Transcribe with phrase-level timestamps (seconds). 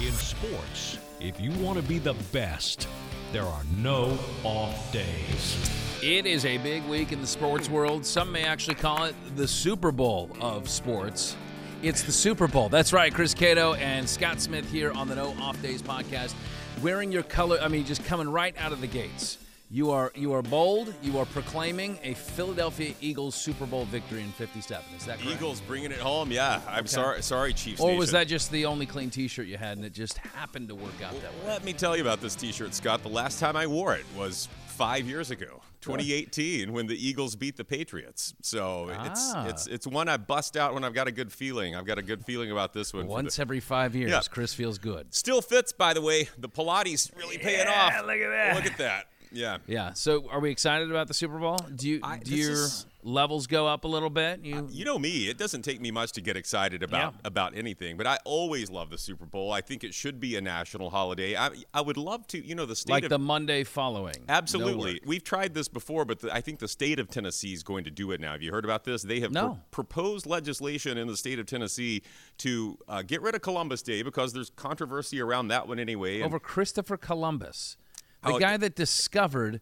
[0.00, 2.86] In sports, if you want to be the best,
[3.32, 5.70] there are no off days.
[6.00, 8.06] It is a big week in the sports world.
[8.06, 11.34] Some may actually call it the Super Bowl of sports.
[11.82, 12.68] It's the Super Bowl.
[12.68, 13.12] That's right.
[13.12, 16.34] Chris Cato and Scott Smith here on the No Off Days podcast,
[16.80, 17.58] wearing your color.
[17.60, 19.38] I mean, just coming right out of the gates.
[19.70, 20.94] You are you are bold.
[21.02, 24.82] You are proclaiming a Philadelphia Eagles Super Bowl victory in '57.
[24.96, 25.30] Is that correct?
[25.36, 26.30] Eagles bringing it home.
[26.32, 27.78] Yeah, I'm sorry, sorry, Chiefs.
[27.80, 28.12] Or was Nation.
[28.14, 31.12] that just the only clean T-shirt you had, and it just happened to work out
[31.20, 31.48] that way?
[31.48, 33.02] Let me tell you about this T-shirt, Scott.
[33.02, 37.58] The last time I wore it was five years ago, 2018, when the Eagles beat
[37.58, 38.32] the Patriots.
[38.40, 39.48] So it's Ah.
[39.48, 41.76] it's it's one I bust out when I've got a good feeling.
[41.76, 43.06] I've got a good feeling about this one.
[43.06, 44.22] Once the- every five years, Yeah.
[44.30, 45.12] Chris feels good.
[45.14, 46.30] Still fits, by the way.
[46.38, 48.06] The Pilates really paying Yeah, off.
[48.06, 48.54] look at that.
[48.56, 49.04] Look at that.
[49.32, 49.58] Yeah.
[49.66, 49.92] Yeah.
[49.92, 51.58] So, are we excited about the Super Bowl?
[51.74, 54.44] Do you I- do your is- levels go up a little bit?
[54.44, 57.20] You You know me, it doesn't take me much to get excited about Yeah.
[57.24, 59.52] about anything, but I always love the Super Bowl.
[59.52, 61.36] I think it should be a national holiday.
[61.36, 64.16] I I would love to, you know, the state like of the Monday following.
[64.28, 64.94] Absolutely.
[64.94, 65.02] work.
[65.06, 67.90] We've tried this before, but the, I think the state of Tennessee is going to
[67.90, 68.32] do it now.
[68.32, 69.02] Have you heard about this?
[69.02, 69.60] They have No.
[69.70, 72.02] proposed legislation in the state of Tennessee
[72.38, 76.16] to uh, get rid of Columbus Day because there's controversy around that one anyway.
[76.16, 77.76] and- Over Christopher Columbus,
[78.24, 79.60] the guy that discovered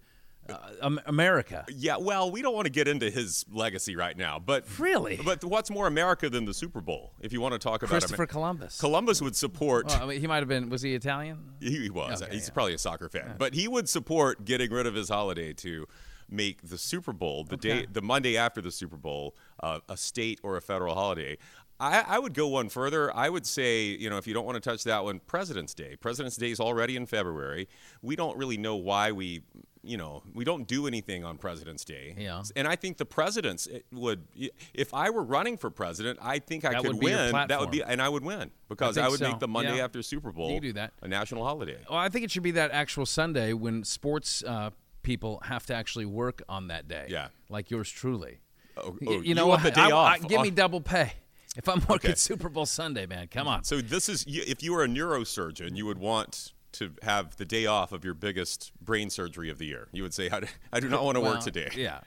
[0.49, 1.65] uh, Am- America.
[1.69, 5.19] yeah, well, we don't want to get into his legacy right now, but Really?
[5.25, 7.13] but what's more America than the Super Bowl?
[7.21, 8.79] If you want to talk about Christopher Amer- Columbus.
[8.79, 9.87] Columbus would support.
[9.89, 10.69] Well, I mean, he might have been.
[10.69, 11.39] Was he Italian?
[11.61, 12.23] He was.
[12.23, 12.55] Okay, He's yeah.
[12.55, 15.87] probably a soccer fan, but he would support getting rid of his holiday to
[16.29, 17.81] make the Super Bowl the Okay.
[17.83, 21.39] day, the Monday after the Super Bowl, uh, a state or a federal holiday.
[21.79, 23.15] I, I would go one further.
[23.15, 25.97] I would say, you know, if you don't want to touch that one, President's Day.
[25.97, 27.69] President's Day is already in February.
[28.03, 29.43] We don't really know why we,
[29.83, 32.15] you know, we don't do anything on President's Day.
[32.17, 32.43] Yeah.
[32.57, 34.25] And I think the presidents it would,
[34.73, 37.33] if I were running for president, I think I That could win.
[37.33, 39.29] That would be, and I would win because I, think would so.
[39.29, 39.85] make the Monday Yeah.
[39.85, 40.95] after Super Bowl You do that.
[41.03, 41.79] a national holiday.
[41.91, 44.71] Well, I think it should be that actual Sunday when sports uh,
[45.03, 47.07] people have to actually work on that day.
[47.11, 47.29] Yeah.
[47.51, 48.39] Like yours truly.
[48.79, 49.75] Oh, oh, you you know want what?
[49.75, 50.29] the day I- I- off.
[50.29, 50.53] give me Oh.
[50.53, 51.13] double pay.
[51.57, 52.15] If I'm working Okay.
[52.15, 53.65] Super Bowl Sunday, man, come on.
[53.65, 57.67] So this is if you were a neurosurgeon, you would want to have the day
[57.67, 59.89] off of your biggest brain surgery of the year.
[59.93, 62.01] You would say, "I do- I do not want to Well, work today." Yeah.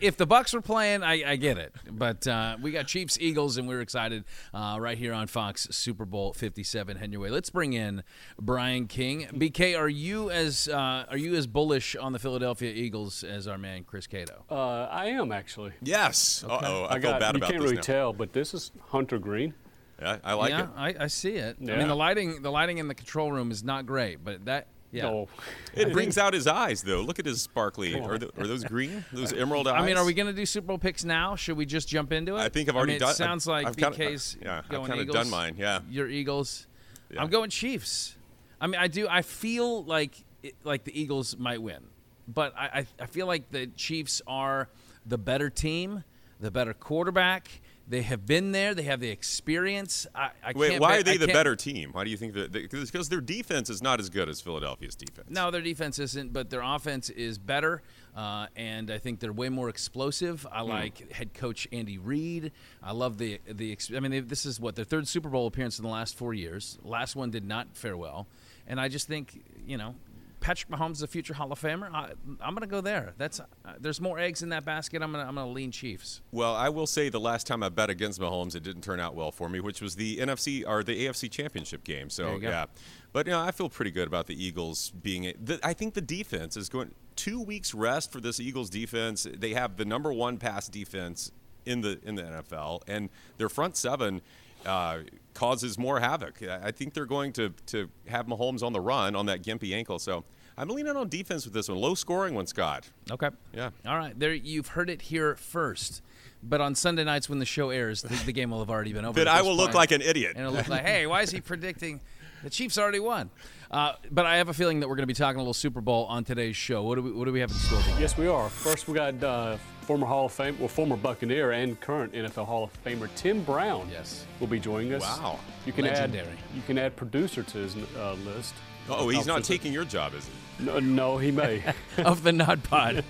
[0.00, 1.74] If the Bucks were playing, I, I get it.
[1.90, 4.24] But uh, we got Chiefs Eagles, and we're excited
[4.54, 7.30] uh, right here on Fox Super Bowl 57 heading your way.
[7.30, 8.02] Let's bring in
[8.40, 9.26] Brian King.
[9.32, 13.58] BK, are you as uh, are you as bullish on the Philadelphia Eagles as our
[13.58, 14.44] man Chris Cato?
[14.50, 15.72] Uh, I am actually.
[15.82, 16.44] Yes.
[16.48, 17.20] Uh oh, I, I feel got.
[17.20, 17.80] bad you can't really now.
[17.82, 19.54] tell, but this is Hunter Green.
[20.00, 20.68] Yeah, I like yeah, it.
[20.76, 21.56] I, I see it.
[21.60, 24.66] I mean, the lighting the lighting in the control room is not great, but that
[24.92, 25.04] yeah.
[25.04, 25.28] No,
[25.74, 27.00] It brings out his eyes, though.
[27.00, 27.98] Look at his sparkly.
[27.98, 29.04] Are, th- are those green?
[29.12, 29.82] Those emerald eyes?
[29.82, 31.34] I mean, are we going to do Super Bowl picks now?
[31.34, 32.40] Should we just jump into it?
[32.40, 34.68] I think I've already mean, done- It sounds like I've kinda- BK's uh, yeah, I've
[34.68, 35.14] going kinda Eagles.
[35.14, 35.80] done mine, yeah.
[35.88, 36.66] Your Eagles.
[37.10, 37.22] Yeah.
[37.22, 38.16] I'm going Chiefs.
[38.60, 39.08] I mean, I do.
[39.08, 41.82] I feel like it, like the Eagles might win,
[42.28, 44.68] but I, I I feel like the Chiefs are
[45.06, 46.04] the better team,
[46.38, 47.48] the better quarterback.
[47.92, 48.74] They have been there.
[48.74, 50.06] They have the experience.
[50.14, 51.90] I, I Wait, can't why are they I the better team?
[51.92, 52.50] Why do you think that?
[52.50, 55.28] Because their defense is not as good as Philadelphia's defense.
[55.28, 57.82] No, their defense isn't, but their offense is better,
[58.16, 60.40] uh, and I think they're way more explosive.
[60.44, 60.56] Hmm.
[60.56, 62.52] I like head coach Andy Reid.
[62.82, 63.76] I love the the.
[63.94, 66.32] I mean, they, this is what their third Super Bowl appearance in the last four
[66.32, 66.78] years.
[66.82, 68.26] Last one did not fare well,
[68.66, 69.96] and I just think you know.
[70.42, 71.90] Patrick Mahomes is a future Hall of Famer.
[71.92, 73.14] I, I'm going to go there.
[73.16, 73.44] That's uh,
[73.80, 75.00] there's more eggs in that basket.
[75.00, 76.20] I'm going to I'm going to lean Chiefs.
[76.32, 79.14] Well, I will say the last time I bet against Mahomes, it didn't turn out
[79.14, 82.10] well for me, which was the NFC or the AFC Championship game.
[82.10, 82.66] So yeah,
[83.12, 85.26] but you know, I feel pretty good about the Eagles being.
[85.26, 89.26] A, the, I think the defense is going two weeks rest for this Eagles defense.
[89.32, 91.30] They have the number one pass defense
[91.64, 94.20] in the in the NFL, and their front seven.
[94.66, 94.98] Uh,
[95.34, 96.42] causes more havoc.
[96.42, 99.72] I I think they're going to to have Mahomes on the run on that gimpy
[99.74, 99.98] ankle.
[99.98, 100.24] So
[100.56, 101.78] I'm leaning on defense with this one.
[101.78, 102.90] Low scoring one, Scott.
[103.10, 103.30] Okay.
[103.54, 103.70] Yeah.
[103.86, 104.18] All right.
[104.18, 106.02] There, you've heard it here first.
[106.44, 109.04] But on Sunday nights when the show airs, the, the game will have already been
[109.04, 109.14] over.
[109.18, 109.76] That at I this will look point.
[109.76, 110.32] like an idiot.
[110.36, 112.00] and it'll look like, hey, why is he predicting
[112.42, 113.30] the Chiefs already won?
[113.70, 115.80] Uh, but I have a feeling that we're going to be talking a little Super
[115.80, 116.82] Bowl on today's show.
[116.82, 117.80] What do we What do we have in store?
[117.80, 117.96] for you?
[118.00, 118.48] yes, we are.
[118.50, 119.56] First, we got uh,
[119.92, 123.86] former Hall of Fame, well, former Buccaneer and current NFL Hall of Famer Tim Brown.
[123.92, 124.24] Yes.
[124.40, 125.02] will be joining us.
[125.02, 125.38] Wow.
[125.66, 126.28] You can Legendary.
[126.28, 126.38] add.
[126.56, 128.54] You can add producer to his uh, list.
[128.88, 129.58] Oh, he's not Helps with it.
[129.58, 130.26] taking your job, is
[130.58, 130.64] he?
[130.64, 131.62] No, no, he may.
[131.98, 133.04] of the Nod Pod.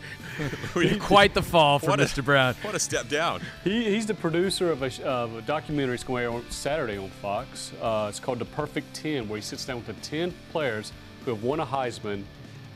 [1.00, 2.25] Quite the fall for What a- Mr.
[2.25, 2.56] Brown.
[2.62, 3.43] What a step down.
[3.62, 6.99] he, he's the producer of a, of a documentary that's going to air on Saturday
[6.99, 7.70] on Fox.
[7.81, 10.93] Uh, it's called The Perfect Ten, where he sits down with the ten players
[11.25, 12.25] who have won a Heisman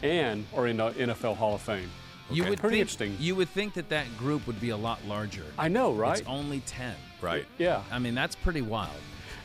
[0.05, 1.91] and are in the NFL Hall of Fame.
[2.31, 2.51] You Okay.
[2.51, 3.17] would Pretty think, interesting.
[3.21, 5.45] You would think that that group would be a lot larger.
[5.59, 6.19] I know, right?
[6.19, 6.95] It's only ten.
[7.21, 7.47] Right.
[7.59, 7.83] Yeah.
[7.91, 8.91] I mean, that's pretty wild.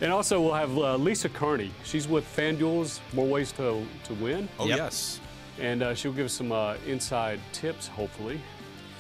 [0.01, 1.71] And also, we'll have uh, Lisa Kerney.
[1.83, 4.49] She's with FanDuel's More Ways to, to Win.
[4.57, 4.77] Oh Yep.
[4.77, 5.19] yes.
[5.59, 8.41] And uh, she'll give us some uh, inside tips, hopefully,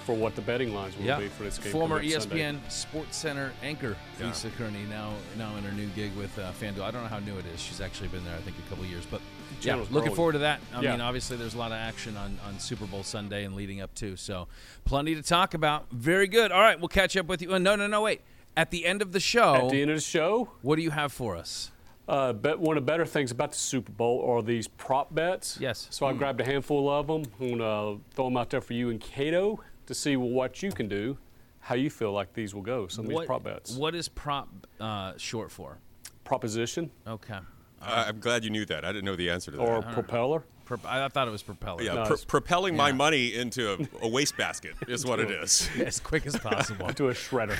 [0.05, 1.71] for what the betting lines will be for this game.
[1.71, 2.39] Former E up Sunday.
[2.53, 4.27] ESPN Sports Center anchor Yeah.
[4.27, 6.81] Lisa Kerney now now in her new gig with uh, FanDuel.
[6.81, 7.59] I don't know how new it is.
[7.61, 9.21] She's actually been there I think a couple years, but
[9.61, 10.15] yeah, looking growing.
[10.15, 10.59] forward to that.
[10.73, 10.91] I Yeah.
[10.91, 13.93] mean, obviously there's a lot of action on on Super Bowl Sunday and leading up
[13.95, 14.47] to, so
[14.85, 15.85] plenty to talk about.
[15.91, 16.51] Very good.
[16.51, 17.53] All right, we'll catch up with you.
[17.53, 18.21] Uh, no, no, no, wait.
[18.57, 20.91] At the end of the show, At the end of the show, what do you
[20.91, 21.71] have for us?
[22.07, 25.57] Uh, bet one of the better things about the Super Bowl are these prop bets.
[25.61, 25.87] Yes.
[25.91, 27.23] So I grabbed a handful of them.
[27.39, 29.61] I'm gonna throw them out there for you and Cato
[29.91, 31.17] to see what you can do,
[31.59, 32.87] how you feel like these will go.
[32.87, 33.75] Some of these prop bets.
[33.75, 34.47] what is prop
[34.79, 35.77] uh, short for?
[36.23, 37.37] Proposition Okay.
[37.81, 38.85] I, I'm glad you knew that.
[38.85, 39.63] I didn't know the answer to that.
[39.63, 40.43] or propeller.
[40.65, 41.81] Pro- I I thought it was propeller.
[41.81, 45.67] yeah, No, pro- it's- propelling my money into a, a wastebasket is what it is.
[45.79, 46.87] as quick as possible.
[46.93, 47.57] To a shredder.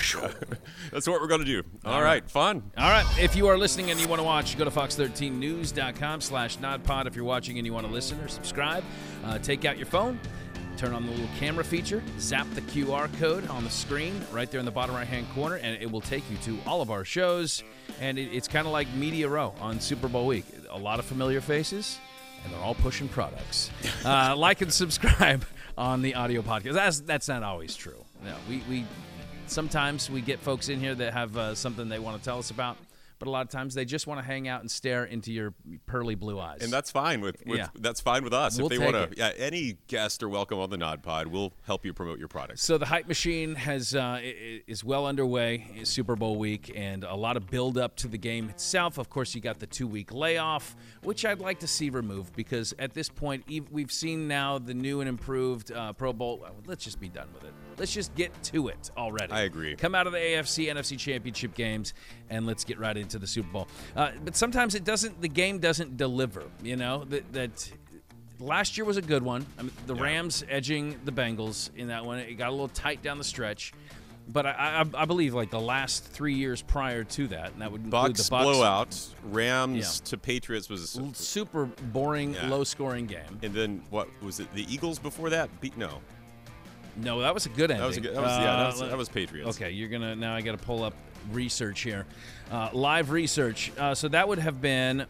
[0.92, 1.62] That's what we're going to do.
[1.84, 2.62] All right, fun.
[2.78, 3.04] All right.
[3.20, 7.06] If you are listening and you want to watch, go to fox13news.com slash nodpod.
[7.06, 8.84] If you're watching and you want to listen or subscribe,
[9.24, 10.18] uh, take out your phone,
[10.76, 14.60] turn on the little camera feature, zap the QR code on the screen right there
[14.60, 17.04] in the bottom right hand corner, and it will take you to all of our
[17.04, 17.62] shows.
[18.00, 20.44] And it, it's kind of like Media Row on Super Bowl week.
[20.70, 21.98] A lot of familiar faces,
[22.44, 23.70] and they're all pushing products.
[24.04, 25.44] Uh, like and subscribe
[25.78, 26.72] on the audio podcast.
[26.72, 28.04] That's, that's not always true.
[28.24, 28.84] No, we, we
[29.46, 32.50] sometimes we get folks in here that have uh, something they want to tell us
[32.50, 32.76] about,
[33.22, 35.54] but a lot of times they just want to hang out and stare into your
[35.86, 36.60] pearly blue eyes.
[36.60, 37.68] And that's fine with, with Yeah.
[37.78, 38.58] that's fine with us.
[38.58, 41.28] We'll if they want to, yeah, any guest are welcome on the Nod Pod.
[41.28, 42.58] We'll help you promote your product.
[42.58, 44.18] So the hype machine has uh,
[44.66, 45.70] is well underway.
[45.76, 48.98] It's Super Bowl week and a lot of build up to the game itself.
[48.98, 50.74] Of course, you got the two week layoff,
[51.04, 54.98] which I'd like to see removed because at this point we've seen now the new
[54.98, 56.44] and improved uh, Pro Bowl.
[56.66, 57.52] Let's just be done with it.
[57.78, 59.32] Let's just get to it already.
[59.32, 59.74] I agree.
[59.76, 61.94] Come out of the AFC, NFC championship games,
[62.30, 63.68] and let's get right into the Super Bowl.
[63.96, 65.20] Uh, but sometimes it doesn't.
[65.20, 66.44] The game doesn't deliver.
[66.62, 67.72] You know that that
[68.40, 69.46] last year was a good one.
[69.58, 70.02] I mean, the Yeah.
[70.02, 72.18] Rams edging the Bengals in that one.
[72.18, 73.72] It got a little tight down the stretch.
[74.28, 77.72] But I, I, I believe like the last three years prior to that, and that
[77.72, 79.08] would include Bucks the Bucks blowout.
[79.24, 80.10] Rams Yeah.
[80.10, 82.48] to Patriots was, a super boring, Yeah.
[82.48, 83.40] low-scoring game.
[83.42, 84.46] and then what was it?
[84.54, 85.60] The Eagles before that?
[85.60, 86.00] Beat no,
[86.96, 87.78] No, that was a good ending.
[87.78, 89.56] that was a good, that was yeah, that was, Uh, that was Patriots.
[89.56, 90.34] Okay, you're gonna now.
[90.34, 90.94] I got to pull up
[91.30, 92.04] research here,
[92.50, 93.72] uh, live research.
[93.78, 95.06] Uh, so that would have been,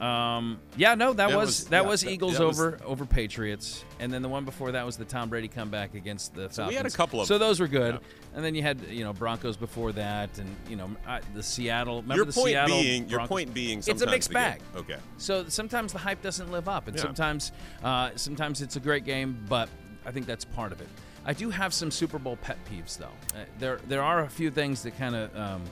[0.00, 2.78] um, yeah, no, that, That was, was- that yeah, was that- Eagles that was- over
[2.84, 6.48] over Patriots, and then the one before that was the Tom Brady comeback against the
[6.48, 6.68] Falcons.
[6.68, 8.34] we had a couple of- so those were good, yeah.
[8.34, 12.02] and then you had you know Broncos before that, and you know uh, the Seattle.
[12.02, 14.60] Remember Your the point Seattle being, your point being, it's a mixed the game- bag.
[14.76, 14.96] Okay.
[15.18, 17.02] So sometimes the hype doesn't live up, and Yeah.
[17.02, 19.68] sometimes uh, sometimes it's a great game, but
[20.04, 20.88] I think that's part of it.
[21.24, 23.06] I do have some Super Bowl pet peeves, though.
[23.34, 25.62] Uh, there there are a few things that kind of um,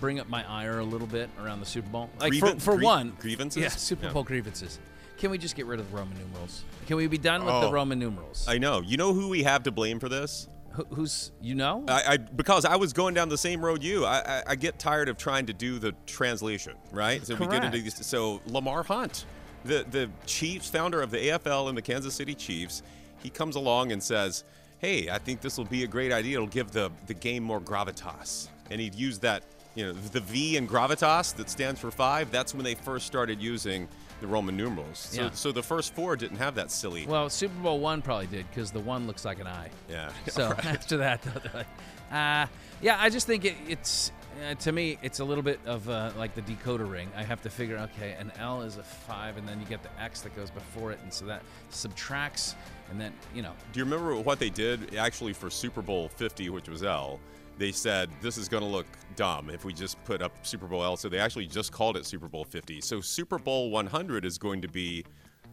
[0.00, 2.10] bring up my ire a little bit around the Super Bowl.
[2.18, 3.62] Like for, for grie- one, grievances?
[3.62, 4.12] Yeah, Super Yeah.
[4.12, 4.78] Bowl grievances.
[5.18, 6.64] Can we just get rid of the Roman numerals?
[6.86, 7.72] Can we be done with the Oh.
[7.72, 8.46] Roman numerals?
[8.48, 8.80] I know.
[8.80, 10.48] You know who we have to blame for this?
[10.72, 11.84] Who, who's you know?
[11.86, 14.04] I, I because I was going down the same road you.
[14.04, 17.24] I, I, I get tired of trying to do the translation, right?
[17.24, 18.04] So we get into these.
[18.04, 19.24] So Lamar Hunt,
[19.64, 22.82] the the Chiefs founder of the AFL and the Kansas City Chiefs,
[23.24, 24.44] he comes along and says,
[24.78, 26.36] "Hey, I think this will be a great idea.
[26.36, 29.42] It'll give the the game more gravitas." And he'd use that,
[29.74, 32.30] you know, the V in gravitas that stands for five.
[32.30, 33.88] That's when they first started using
[34.20, 34.98] the Roman numerals.
[35.10, 35.30] So, Yeah.
[35.32, 37.04] so the first four didn't have that silly.
[37.06, 39.70] well, Super Bowl one probably did because the one looks like an eye.
[39.90, 40.10] yeah.
[40.30, 41.20] So after that,
[41.54, 41.66] like,
[42.12, 42.46] uh,
[42.80, 46.10] yeah, I just think it, it's uh, to me, it's a little bit of uh,
[46.16, 47.08] like the decoder ring.
[47.16, 49.90] I have to figure, okay, an L is a five, and then you get the
[50.00, 52.54] X that goes before it, and so that subtracts,
[52.90, 56.50] and then you know, Do you remember what they did actually for Super Bowl 50,
[56.50, 57.20] which was L?
[57.56, 60.82] They said this is going to look dumb if we just put up Super Bowl
[60.82, 60.96] L.
[60.96, 62.80] So they actually just called it Super Bowl 50.
[62.80, 65.04] So Super Bowl 100 is going to be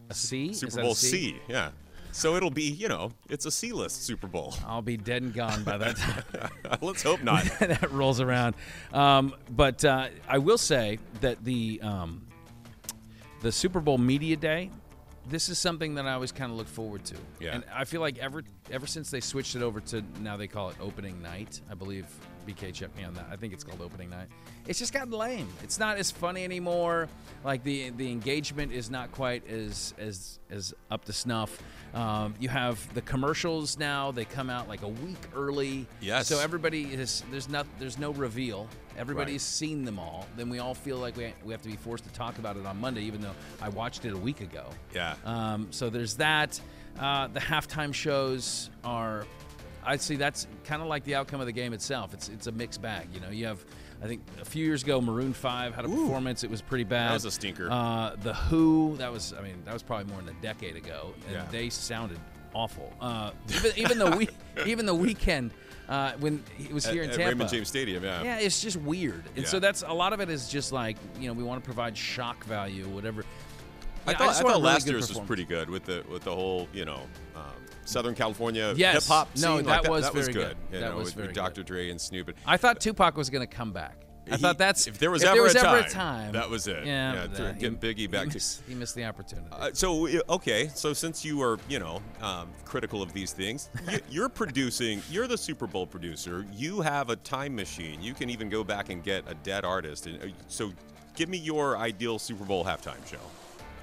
[0.10, 0.52] a C.
[0.54, 1.40] Super Bowl C?
[1.48, 1.70] Yeah.
[2.12, 4.54] So it'll be, you know, it's a C list Super Bowl.
[4.66, 6.50] I'll be dead and gone by that time.
[6.82, 7.44] Let's hope not.
[7.60, 8.56] that rolls around.
[8.94, 12.26] Um, but uh, I will say that the um,
[13.42, 14.70] the Super Bowl media day,
[15.28, 17.16] this is something that I always kind of look forward to.
[17.40, 17.56] Yeah.
[17.56, 20.70] And I feel like ever ever since they switched it over to now they call
[20.70, 21.62] it opening night.
[21.70, 22.06] I believe
[22.46, 23.28] BK checked me on that.
[23.32, 24.28] I think it's called opening night.
[24.68, 25.48] It's just gotten lame.
[25.64, 27.10] It's not as funny anymore.
[27.44, 31.62] Like the the engagement is not quite as as as up to snuff.
[31.94, 34.12] Um, you have the commercials now.
[34.12, 35.88] They come out like a week early.
[36.00, 36.28] Yes.
[36.28, 38.68] So everybody is there's not there's no reveal.
[38.98, 40.28] Everybody's seen them all.
[40.36, 42.66] Then we all feel like we, we have to be forced to talk about it
[42.66, 44.66] on Monday, even though I watched it a week ago.
[44.94, 45.16] Yeah.
[45.26, 46.60] Um, so there's that.
[47.00, 49.26] Uh, the halftime shows are,
[49.84, 52.14] I'd say that's kind of like the outcome of the game itself.
[52.14, 53.08] It's it's a mixed bag.
[53.14, 53.64] You know, you have
[54.04, 56.44] I think a few years ago, Maroon Five had a performance.
[56.44, 57.10] It was pretty bad.
[57.10, 57.70] That was a stinker.
[57.70, 58.96] Uh, the Who.
[58.98, 59.34] That was.
[59.38, 61.46] I mean, that was probably more than a decade ago, and Yeah.
[61.52, 62.20] they sounded
[62.54, 62.92] awful.
[63.00, 64.30] Uh, even, even the we,
[64.66, 65.52] even the Weeknd
[65.88, 67.30] uh, when he was here at, in at Tampa.
[67.32, 68.04] Raymond James Stadium.
[68.04, 68.24] Yeah.
[68.24, 71.28] Yeah, it's just weird, and so that's a lot of it is just like you
[71.28, 73.24] know we want to provide shock value, whatever.
[74.08, 76.24] I Yeah, thought, I a thought really last year's was pretty good with the with
[76.24, 77.02] the whole you know
[77.36, 77.44] um,
[77.86, 78.94] Southern California Yes.
[78.96, 79.66] hip hop No, scene.
[79.66, 80.56] that like was that, was good.
[80.72, 80.82] good.
[80.82, 81.34] That know, was very.
[81.34, 81.64] Dr.
[81.64, 82.34] Dre and Snoop.
[82.46, 83.96] I thought Tupac was going to come back.
[84.32, 85.92] I He- thought that's if there was if ever there was a ever a time,
[85.92, 86.86] time, that was it.
[86.86, 89.48] Yeah, Yeah, to get he- Biggie back he missed, he missed the opportunity.
[89.52, 94.00] Uh, so okay, so since you are you know um, critical of these things, you,
[94.12, 95.02] you're producing.
[95.10, 96.46] You're the Super Bowl producer.
[96.54, 98.00] You have a time machine.
[98.02, 100.06] You can even go back and get a dead artist.
[100.06, 100.72] And uh, so,
[101.16, 103.18] give me your ideal Super Bowl halftime show.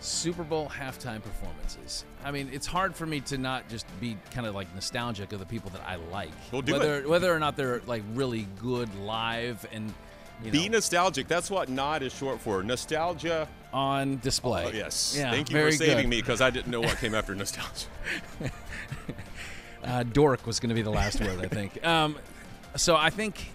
[0.01, 2.05] Super Bowl halftime performances.
[2.25, 5.41] I mean, it's hard for me to not just be kind of like nostalgic of
[5.41, 6.31] the people that I like.
[6.53, 7.09] Well, do whether it.
[7.09, 9.93] whether or not they're like really good live and
[10.45, 11.27] you Be know, nostalgic.
[11.27, 12.63] That's what NOD is short for.
[12.63, 13.49] Nostalgia.
[13.73, 14.67] on display.
[14.67, 15.17] Oh, yes.
[15.19, 16.09] Yeah, Thank you for saving good.
[16.09, 17.87] me because I didn't know what came after nostalgia.
[19.85, 21.85] Uh, dork was going to be the last word, I think.
[21.87, 22.17] Um,
[22.77, 23.51] so I think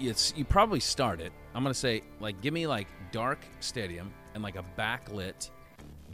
[0.00, 1.32] it's you probably start it.
[1.54, 5.50] I'm going to say like give me like dark stadium and like a backlit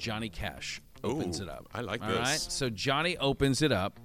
[0.04, 1.66] Johnny Cash opens Ooh, it up.
[1.73, 2.18] I like All this.
[2.18, 2.38] right?
[2.38, 3.99] So Johnny opens it up.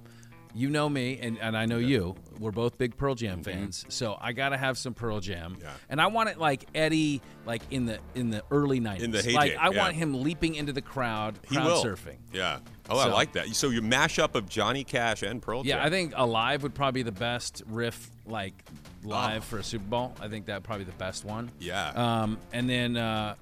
[0.52, 2.16] You know me, and, and I know you.
[2.40, 5.52] We're both big Pearl Jam fans, so I gotta have some Pearl Jam.
[5.52, 5.62] Mm-hmm.
[5.62, 5.72] Yeah.
[5.90, 9.00] And I want it like Eddie, like in the in the early '90s.
[9.00, 9.78] In the heyday, like I yeah.
[9.78, 11.84] want him leaping into the crowd, He crowd will.
[11.84, 12.16] surfing.
[12.32, 12.58] Yeah.
[12.88, 13.46] Oh, I So- like that.
[13.54, 15.68] So you mash up of Johnny Cash and Pearl Jam.
[15.68, 15.86] Yeah, Jam.
[15.86, 18.54] I think Alive would probably be the best riff, like
[19.04, 19.44] live Oh.
[19.44, 20.16] for a Super Bowl.
[20.20, 21.52] I think that probably the best one.
[21.60, 21.90] Yeah.
[21.90, 23.36] Um, and then uh,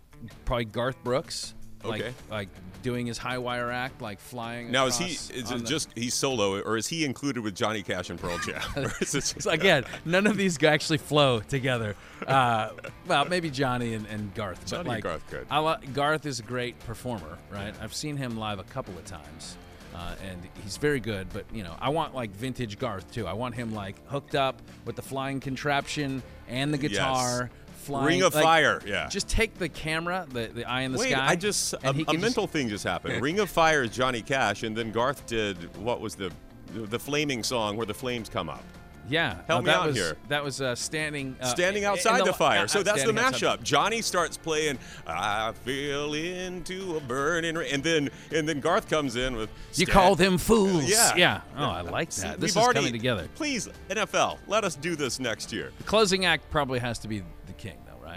[0.44, 1.54] probably Garth Brooks,
[1.84, 2.14] like Okay.
[2.30, 2.48] like
[2.82, 4.70] doing his high wire act, like flying.
[4.70, 7.82] Now is he is it the- just he's solo or is he included with Johnny
[7.82, 8.60] Cash and Pearl Jam?
[8.76, 11.96] Or is it just- So again, none of these actually flow together.
[12.26, 12.70] Uh,
[13.06, 14.64] well, maybe Johnny and, and Garth.
[14.66, 15.46] Johnny but like, Garth could.
[15.50, 17.74] I Garth is a great performer, right?
[17.82, 19.56] I've seen him live a couple of times,
[19.94, 21.28] uh, and he's very good.
[21.32, 23.26] But you know, I want like vintage Garth too.
[23.26, 27.50] I want him like hooked up with the flying contraption and the Yes.
[27.88, 29.08] Flying, Ring of like, Fire, yeah.
[29.08, 31.26] Just take the camera, the, the eye in the Wait, sky.
[31.26, 33.20] I just a, a could just- mental thing just happened.
[33.22, 36.30] Ring of Fire is Johnny Cash, and then Garth did what was the
[36.74, 38.62] the flaming song where the flames come up.
[39.10, 40.18] Yeah, Help uh, me out was, here.
[40.28, 42.64] That was uh, standing uh, Standing in- in outside the, fire.
[42.64, 43.62] uh, so that's the mashup.
[43.62, 49.34] Johnny starts playing "I Fell Into a Burning," and then and then Garth comes in
[49.34, 50.84] with You call them fools.
[50.90, 51.16] Yeah.
[51.16, 51.40] Yeah.
[51.56, 52.32] Oh, I like that.
[52.32, 53.28] we've This is already- coming together.
[53.34, 55.72] Please, NFL, let us do this next year.
[55.78, 57.26] The closing act probably has to be the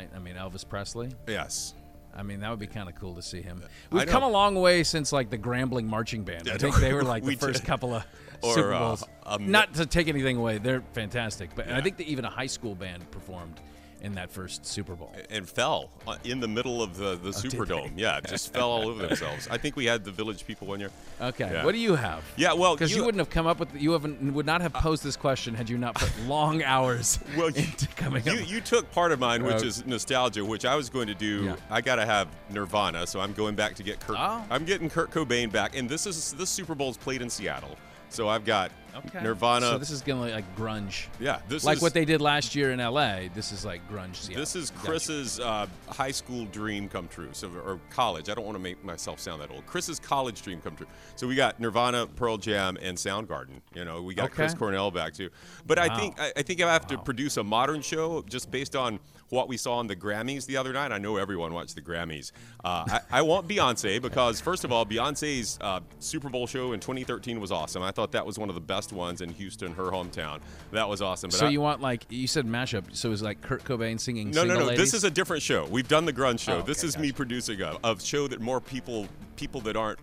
[0.01, 0.09] right?
[0.15, 1.09] I mean, Elvis Presley.
[1.27, 1.73] Yes.
[2.15, 3.63] I mean, that would be kind of cool to see him.
[3.89, 6.49] We've come a long way since like the Grambling marching band.
[6.49, 7.67] I think they were like the we first did.
[7.67, 8.05] couple of
[8.41, 9.03] Or, Super uh, Bowls.
[9.25, 11.51] a mi- Not to take anything away, they're fantastic.
[11.55, 13.61] But I think that even a high school band performed
[14.01, 15.13] in that first Super Bowl.
[15.29, 17.91] and fell uh, in the middle of the, the Oh, Superdome.
[17.95, 19.47] Yeah, just fell all over themselves.
[19.51, 20.89] I think we had the Village People one year.
[21.21, 21.63] Okay, Yeah.
[21.65, 22.23] what do you have?
[22.35, 24.73] Yeah, well, because you, you- wouldn't have come up with you haven't would not have
[24.73, 28.49] posed this question had you not put long hours Well, into coming you, up.
[28.49, 31.43] you took part of mine, which Uh, is nostalgia, which I was going to do.
[31.45, 31.55] Yeah.
[31.69, 34.17] I got to have Nirvana, so I'm going back to get Kurt.
[34.19, 34.43] Oh.
[34.49, 37.77] I'm getting Kurt Cobain back, and this is this Super Bowl's played in Seattle,
[38.13, 39.23] so I've got Okay.
[39.23, 39.67] Nirvana.
[39.67, 41.07] So this is gonna be like grunge.
[41.19, 43.29] yeah, this is like is what they did last year in L.A.
[43.33, 44.15] This is like grunge.
[44.15, 44.41] Seattle.
[44.41, 48.29] This is Chris's uh, high school dream come true, so or college.
[48.29, 49.65] I don't want to make myself sound that old.
[49.65, 50.87] Chris's college dream come true.
[51.15, 53.61] So we got Nirvana, Pearl Jam, and Soundgarden.
[53.73, 55.29] You know, we got Chris Cornell back too.
[55.65, 58.75] But I think I, I think I have to produce a modern show just based
[58.75, 58.99] on
[59.31, 60.91] what we saw on the Grammys the other night.
[60.91, 62.31] I know everyone watched the Grammys.
[62.63, 66.79] Uh, I, I want Beyonce because first of all, Beyonce's uh, Super Bowl show in
[66.81, 67.81] 2013 was awesome.
[67.81, 70.41] I thought that was one of the best ones in Houston, her hometown.
[70.71, 71.29] That was awesome.
[71.29, 72.95] But So I- you want like you said mashup?
[72.95, 74.31] So it was like Kurt Cobain singing.
[74.31, 74.65] no, no, no.
[74.65, 74.79] Ladies?
[74.79, 75.65] This is a different show.
[75.65, 76.57] We've done the grunge show.
[76.57, 79.07] Oh, this okay, is me producing a, a show that more people,
[79.37, 79.99] people that aren't,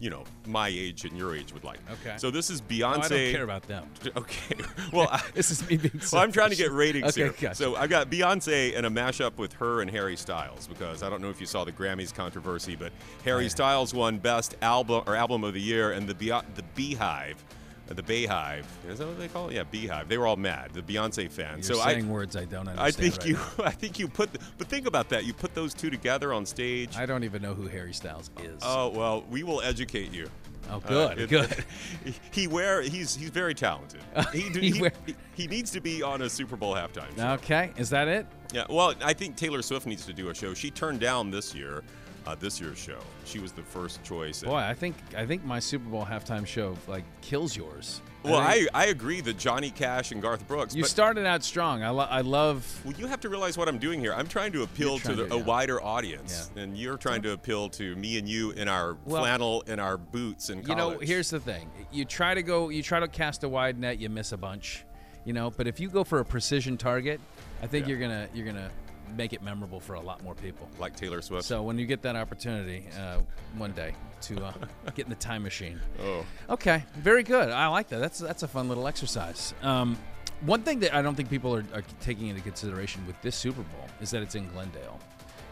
[0.00, 1.78] you know, my age and your age would like.
[2.04, 2.16] Okay.
[2.18, 3.04] So this is Oh, Beyonce.
[3.04, 3.88] I don't care about them.
[4.16, 4.56] Okay.
[4.92, 6.00] Well, I, This is me being.
[6.12, 7.34] well, I'm trying to get ratings Okay, here.
[7.40, 7.54] gotcha.
[7.54, 11.20] So I've got Beyonce and a mashup with her and Harry Styles because I don't
[11.20, 12.92] know if you saw the Grammys controversy, but
[13.24, 16.62] Harry oh, Styles won Best Album or Album of the Year, and the Bey- the
[16.74, 17.42] Beehive.
[17.90, 19.54] Uh, The BeyHive, is that what they call it?
[19.54, 20.08] Yeah, Beehive.
[20.08, 20.72] They were all mad.
[20.72, 21.68] The Beyonce fans.
[21.68, 22.80] You're so I, saying words I don't understand.
[22.80, 23.34] I think right you.
[23.34, 23.64] now.
[23.64, 24.30] I think you put.
[24.58, 25.24] But think about that.
[25.24, 26.96] You put those two together on stage.
[26.96, 28.60] I don't even know who Harry Styles is.
[28.64, 30.28] oh well, we will educate you.
[30.68, 31.64] Oh, Uh, good, it- good.
[32.32, 32.82] He wear.
[32.82, 34.00] He's he's very talented.
[34.32, 37.28] He, He he, he needs to be on a Super Bowl halftime show.
[37.34, 38.26] Okay, is that it?
[38.52, 38.64] Yeah.
[38.68, 40.54] Well, I think Taylor Swift needs to do a show.
[40.54, 41.84] She turned down this year.
[42.26, 42.98] Uh, this year's show.
[43.24, 44.42] She was the first choice.
[44.42, 48.00] Boy, I think I think my Super Bowl halftime show like kills yours.
[48.24, 50.74] Well, think I, I agree that Johnny Cash and Garth Brooks.
[50.74, 51.84] you started out strong.
[51.84, 52.80] I, lo- I love.
[52.84, 54.12] well, you have to realize what I'm doing here.
[54.12, 56.62] I'm trying to appeal You're to the, to, a wider audience, Yeah.
[56.64, 59.96] and you're trying to appeal to me and you in our Well- flannel and our
[59.96, 61.70] boots and You know, here's the thing.
[61.92, 62.70] You try to go.
[62.70, 64.00] You try to cast a wide net.
[64.00, 64.84] You miss a bunch.
[65.24, 67.20] You know, but if you go for a precision target,
[67.62, 67.90] I think Yeah.
[67.90, 68.70] you're gonna you're gonna
[69.16, 70.68] make it memorable for a lot more people.
[70.78, 71.44] like Taylor Swift.
[71.44, 73.18] So when you get that opportunity uh,
[73.56, 74.52] one day to uh,
[74.94, 75.80] get in the time machine.
[76.02, 77.50] oh, Okay, very good.
[77.50, 77.98] I like that.
[78.00, 79.54] That's that's a fun little exercise.
[79.62, 79.96] Um,
[80.42, 83.62] one thing that I don't think people are, are taking into consideration with this Super
[83.62, 84.98] Bowl is that it's in Glendale,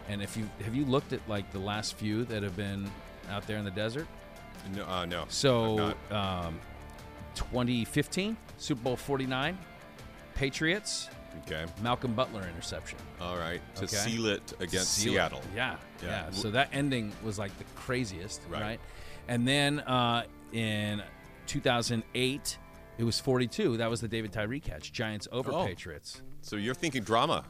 [0.08, 2.90] and if you have you looked at like the last few that have been
[3.30, 4.06] out there in the desert.
[4.75, 5.25] no, uh, no.
[5.28, 6.58] So um,
[7.34, 9.58] 2015 Super Bowl 49,
[10.34, 11.08] Patriots,
[11.43, 11.67] Okay.
[11.83, 12.99] Malcolm Butler interception.
[13.21, 13.61] All right.
[13.76, 13.97] To Okay.
[13.97, 15.14] seal it against Seal it.
[15.17, 15.43] Seattle.
[15.55, 16.09] Yeah, Yeah.
[16.09, 18.61] yeah, So that ending was like the craziest, Right.
[18.62, 18.81] right?
[19.29, 21.03] And then uh, in
[21.47, 22.59] 2008,
[22.99, 23.76] it was 42.
[23.79, 24.93] That was the David Tyree catch.
[24.93, 25.67] Giants over Oh.
[25.67, 26.23] Patriots.
[26.43, 27.45] So you're thinking drama.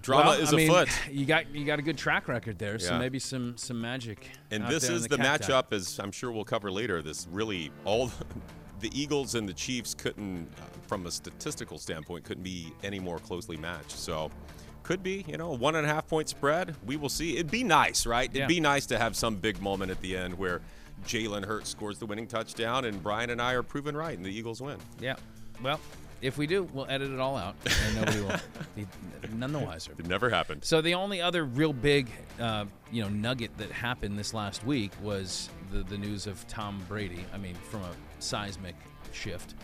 [0.00, 0.88] Drama Well, is I mean, afoot.
[1.10, 2.98] You got you got a good track record there, so Yeah.
[2.98, 4.30] maybe some some magic.
[4.50, 5.46] And this is the, cacti.
[5.52, 7.02] matchup, as I'm sure we'll cover later.
[7.02, 8.10] This really all
[8.80, 13.18] the Eagles and the Chiefs couldn't, uh, from a statistical standpoint, couldn't be any more
[13.18, 13.92] closely matched.
[13.92, 14.30] So
[14.82, 16.74] could be, you know, a one and a half point spread.
[16.86, 17.34] We will see.
[17.34, 18.30] It'd be nice, right?
[18.32, 18.44] Yeah.
[18.44, 20.60] It'd be nice to have some big moment at the end where
[21.04, 24.30] Jalen Hurts scores the winning touchdown, and Brian and I are proven right, and the
[24.30, 24.78] Eagles win.
[25.00, 25.16] Yeah.
[25.62, 25.80] Well,
[26.20, 27.54] if we do, we'll edit it all out,
[27.84, 28.40] and nobody will
[28.76, 28.86] be
[29.36, 29.92] none the wiser.
[29.98, 30.64] It never happened.
[30.64, 32.08] So the only other real big,
[32.40, 36.82] uh, you know, nugget that happened this last week was the, the news of Tom
[36.88, 37.24] Brady.
[37.32, 38.74] I mean, from a seismic
[39.12, 39.54] shift,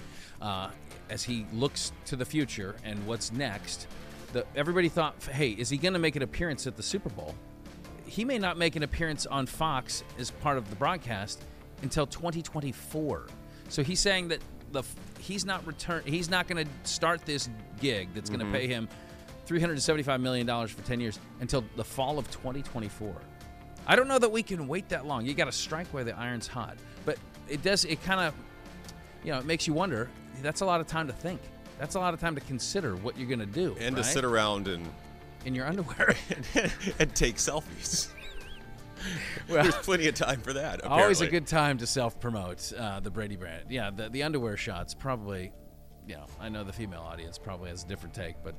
[0.40, 0.70] uh,
[1.11, 3.87] as he looks to the future and what's next.
[4.32, 7.34] The, everybody thought, hey, is he going to make an appearance at the Super Bowl?
[8.06, 11.42] He may not make an appearance on Fox as part of the broadcast
[11.82, 13.26] until 2024.
[13.68, 14.40] So he's saying that
[14.73, 14.82] the
[15.20, 17.49] he's not return he's not going to start this
[17.80, 18.88] gig that's going to pay him
[19.46, 23.14] 375 million dollars for 10 years until the fall of 2024.
[23.87, 25.26] I don't know that we can wait that long.
[25.26, 26.76] You got to strike while the iron's hot.
[27.48, 28.35] It does it kind of
[29.24, 30.11] you know, it makes you wonder,
[30.42, 31.40] that's a lot of time to think.
[31.78, 33.76] That's a lot of time to consider what you're going to do.
[33.80, 34.87] And to sit around and
[35.44, 36.14] in your underwear.
[36.98, 38.09] and take selfies.
[39.48, 40.85] well, There's plenty of time for that.
[40.87, 43.64] Always a good time to self-promote uh, the Brady brand.
[43.70, 45.52] Yeah, the, the underwear shots probably.
[46.07, 48.54] You know, I know the female audience probably has a different take, but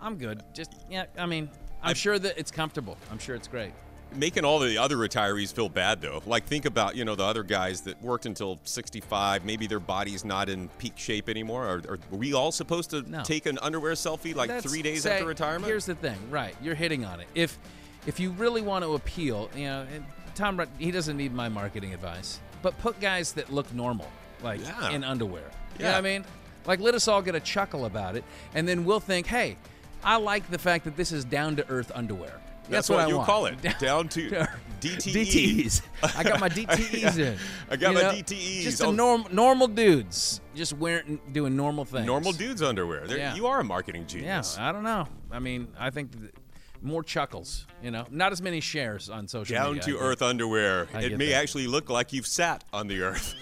[0.00, 0.44] I'm good.
[0.54, 1.50] Just yeah, I mean,
[1.82, 2.96] I'm sure that it's comfortable.
[3.10, 3.72] I'm sure it's great.
[4.14, 6.22] Making all the other retirees feel bad though.
[6.26, 9.44] Like think about you know the other guys that worked until 65.
[9.44, 11.66] Maybe their body's not in peak shape anymore.
[11.66, 13.22] Are, are we all supposed to No.
[13.22, 15.66] take an underwear selfie like That's- three days say- after retirement?
[15.66, 16.54] Here's the thing, right?
[16.62, 17.28] You're hitting on it.
[17.34, 17.58] If
[18.06, 21.92] if you really want to appeal, you know, and Tom he doesn't need my marketing
[21.94, 24.08] advice, but put guys that look normal,
[24.42, 24.90] like Yeah.
[24.90, 25.42] in underwear.
[25.78, 26.24] Yeah, You know I mean?
[26.66, 29.56] Like let us all get a chuckle about it, and then we'll think, hey,
[30.04, 32.40] I like the fact that this is down to earth underwear.
[32.68, 33.26] That's, what, what, I you want.
[33.26, 33.56] call it.
[33.78, 34.30] Down to
[34.80, 35.12] DTE.
[35.12, 35.82] DTEs.
[36.16, 37.36] I got my DTEs in.
[37.70, 38.10] I got you my know?
[38.12, 38.62] DTEs.
[38.62, 42.06] Just a norm, normal dudes, just wearing, doing normal things.
[42.06, 43.04] Normal dudes underwear.
[43.06, 43.34] Yeah.
[43.34, 44.56] You are a marketing genius.
[44.58, 44.68] Yeah.
[44.68, 45.06] I don't know.
[45.32, 46.32] I mean, I think th-
[46.80, 47.66] more chuckles.
[47.82, 49.94] You know, not as many shares on social Down media.
[49.94, 50.86] To earth underwear.
[50.94, 51.42] I It may that.
[51.42, 53.34] actually look like you've sat on the earth.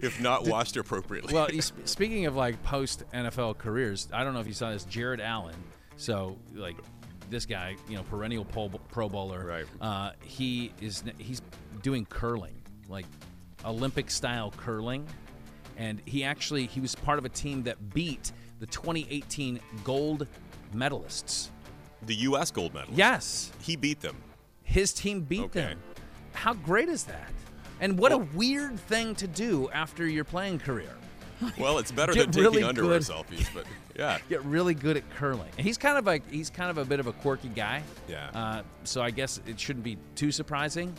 [0.00, 1.34] if not washed appropriately.
[1.34, 4.84] Well, sp- speaking of like post NFL careers, I don't know if you saw this.
[4.84, 5.54] Jared Allen.
[5.96, 6.76] So like
[7.30, 9.44] this guy, you know, perennial Pro, pro bowler.
[9.46, 9.64] Right.
[9.80, 11.40] Uh, he is he's
[11.82, 12.54] doing curling,
[12.88, 13.06] like
[13.64, 15.06] Olympic style curling,
[15.76, 20.26] and he actually he was part of a team that beat the 2018 gold
[20.74, 21.48] medalists.
[22.06, 22.50] the U.S.
[22.50, 22.92] gold medal.
[22.94, 24.16] Yes, He beat them.
[24.62, 25.60] his team beat Okay.
[25.60, 25.78] them.
[26.32, 27.32] How great is that?
[27.80, 30.94] And what a weird thing to do after your playing career.
[31.58, 33.08] Well, it's better than taking really underwear good.
[33.08, 33.64] selfies, but
[33.96, 34.18] yeah.
[34.28, 35.50] Get really good at curling.
[35.56, 37.82] And he's kind of like he's kind of a bit of a quirky guy.
[38.08, 38.30] Yeah.
[38.34, 40.94] Uh, so I guess it shouldn't be too surprising.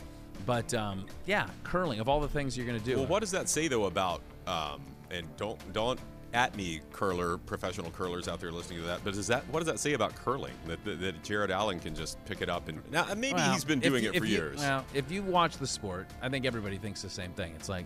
[0.46, 2.98] But um, yeah, curling of all the things you're going to do.
[2.98, 6.00] Well, what does that say though about um, and don't don't
[6.34, 9.68] at me curler professional curlers out there listening to that, but does that what does
[9.68, 12.82] that say about curling that, that, that Jared Allen can just pick it up and
[12.90, 14.60] now maybe Well, he's been doing you- it for you- years.
[14.60, 17.54] Well, if you watch the sport, I think everybody thinks the same thing.
[17.58, 17.86] It's like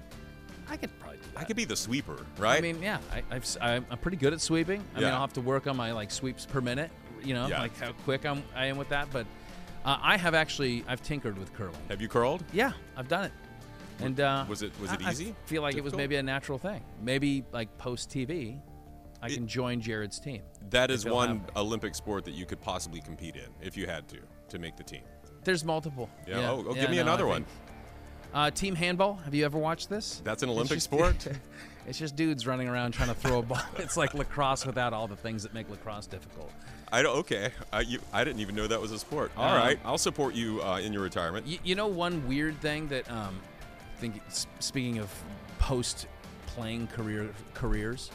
[0.69, 1.39] I could probably do that.
[1.39, 2.57] I could be the sweeper, right?
[2.57, 4.83] I mean, yeah, I, I've, s- I'm I'm pretty good at sweeping.
[4.95, 6.91] I mean, I'll have to work on my like sweeps per minute.
[7.23, 7.61] You know, Yeah.
[7.61, 9.07] like how quick I'm, I am with that.
[9.11, 9.25] But
[9.83, 11.75] uh, I have actually I've tinkered with curling.
[11.89, 12.43] Have you curled?
[12.53, 13.31] Yeah, I've done it.
[13.99, 15.35] And uh, Was it- was it I- I easy?
[15.45, 16.83] feel like it was maybe a natural thing.
[17.01, 18.59] Maybe like post TV,
[19.21, 20.41] I can join Jared's team.
[20.69, 21.41] That is one.
[21.55, 24.17] Olympic sport that you could possibly compete in if you had to
[24.49, 25.03] to make the team.
[25.43, 26.09] There's multiple.
[26.27, 27.43] Yeah, oh, oh, give me no, I another one.
[27.45, 27.64] think-
[28.35, 29.15] Uh, team handball.
[29.23, 30.21] Have you ever watched this?
[30.25, 31.15] That's an Olympic just- sport?
[31.87, 33.61] it's just dudes running around trying to throw a ball.
[33.77, 36.51] It's like lacrosse without all the things that make lacrosse difficult.
[36.91, 37.51] I don't, okay.
[37.71, 39.31] I, you, I didn't even know that was a sport.
[39.37, 41.47] All Um, right, I'll support you uh, in your retirement.
[41.47, 43.39] You, you know one weird thing that um,
[43.95, 44.21] I think
[44.59, 45.09] speaking of
[45.57, 46.07] post
[46.45, 48.11] playing career careers.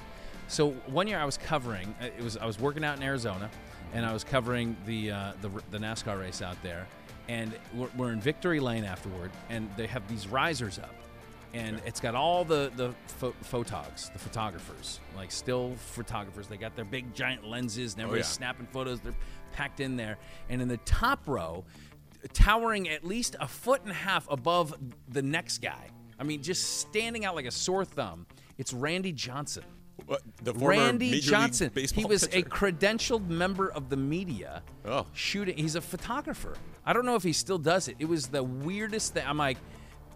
[0.48, 3.48] So one year I was covering uh, it was I was working out in Arizona,
[3.92, 6.86] and I was covering the uh, the, the NASCAR race out there,
[7.28, 10.94] and we're, we're in Victory Lane afterward, and they have these risers up.
[11.52, 16.46] And it's got all the the pho- photogs, the photographers, like still photographers.
[16.46, 18.36] They got their big giant lenses, and everybody's yeah.
[18.36, 19.00] snapping photos.
[19.00, 19.14] They're
[19.52, 20.18] packed in there.
[20.48, 21.64] And in the top row,
[22.32, 24.74] towering at least a foot and a half above
[25.08, 25.90] the next guy.
[26.18, 28.26] I mean, just standing out like a sore thumb.
[28.58, 29.64] It's Randy Johnson.
[30.06, 31.70] What, the former Randy Major Johnson.
[31.74, 34.62] He was a credentialed member of the media.
[34.84, 35.06] Oh.
[35.12, 35.56] Shooting.
[35.56, 36.56] He's a photographer.
[36.84, 37.96] I don't know if he still does it.
[37.98, 39.24] It was the weirdest thing.
[39.26, 39.58] I'm like,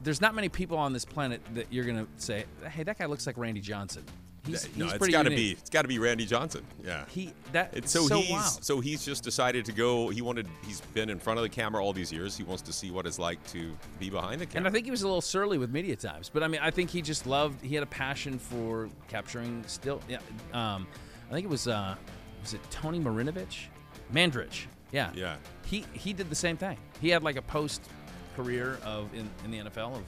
[0.03, 3.27] there's not many people on this planet that you're gonna say, hey, that guy looks
[3.27, 4.05] like Randy Johnson.
[4.46, 5.52] He's, no, he's it's got to be.
[5.52, 6.64] It's got to be Randy Johnson.
[6.85, 7.04] Yeah.
[7.09, 8.64] He that It's so, so he's wild.
[8.64, 10.11] so he's just decided to go.
[10.11, 10.46] He wanted.
[10.66, 12.37] He's been in front of the camera all these years.
[12.37, 14.59] He wants to see what it's like to be behind the camera.
[14.59, 14.68] And.
[14.68, 16.90] I think he was a little surly with media times, but I mean, I think
[16.90, 17.64] he just loved.
[17.64, 20.00] He had a passion for capturing still.
[20.09, 20.18] Yeah,
[20.52, 20.87] um,
[21.30, 21.94] I think it was uh,
[22.42, 23.66] was it Tony Marinovich,
[24.12, 24.66] Mandrich.
[24.92, 25.37] Yeah, Yeah.
[25.64, 26.76] He he did the same thing.
[27.00, 27.83] He had like a post
[28.37, 30.02] career of in, in the NFL of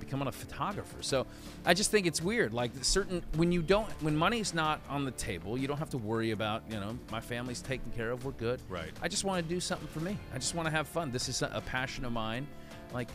[0.00, 0.96] becoming a photographer.
[1.02, 1.26] So
[1.64, 2.52] I just think it's weird.
[2.52, 5.98] Like certain when you don't when money's not on the table, you don't have to
[5.98, 8.24] worry about you know my family's taken care of.
[8.24, 8.60] We're good.
[8.68, 8.90] Right.
[9.02, 10.16] I just want to do something for me.
[10.34, 11.12] I just want to have fun.
[11.12, 12.46] This is a, a passion of mine.
[12.92, 13.08] Like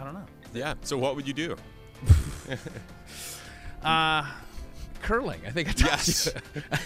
[0.00, 0.26] I don't know.
[0.52, 0.74] yeah.
[0.82, 1.56] So what would you do?
[3.82, 4.26] Uh,
[5.02, 5.40] curling.
[5.46, 6.28] I think I told Yes.
[6.54, 6.62] you.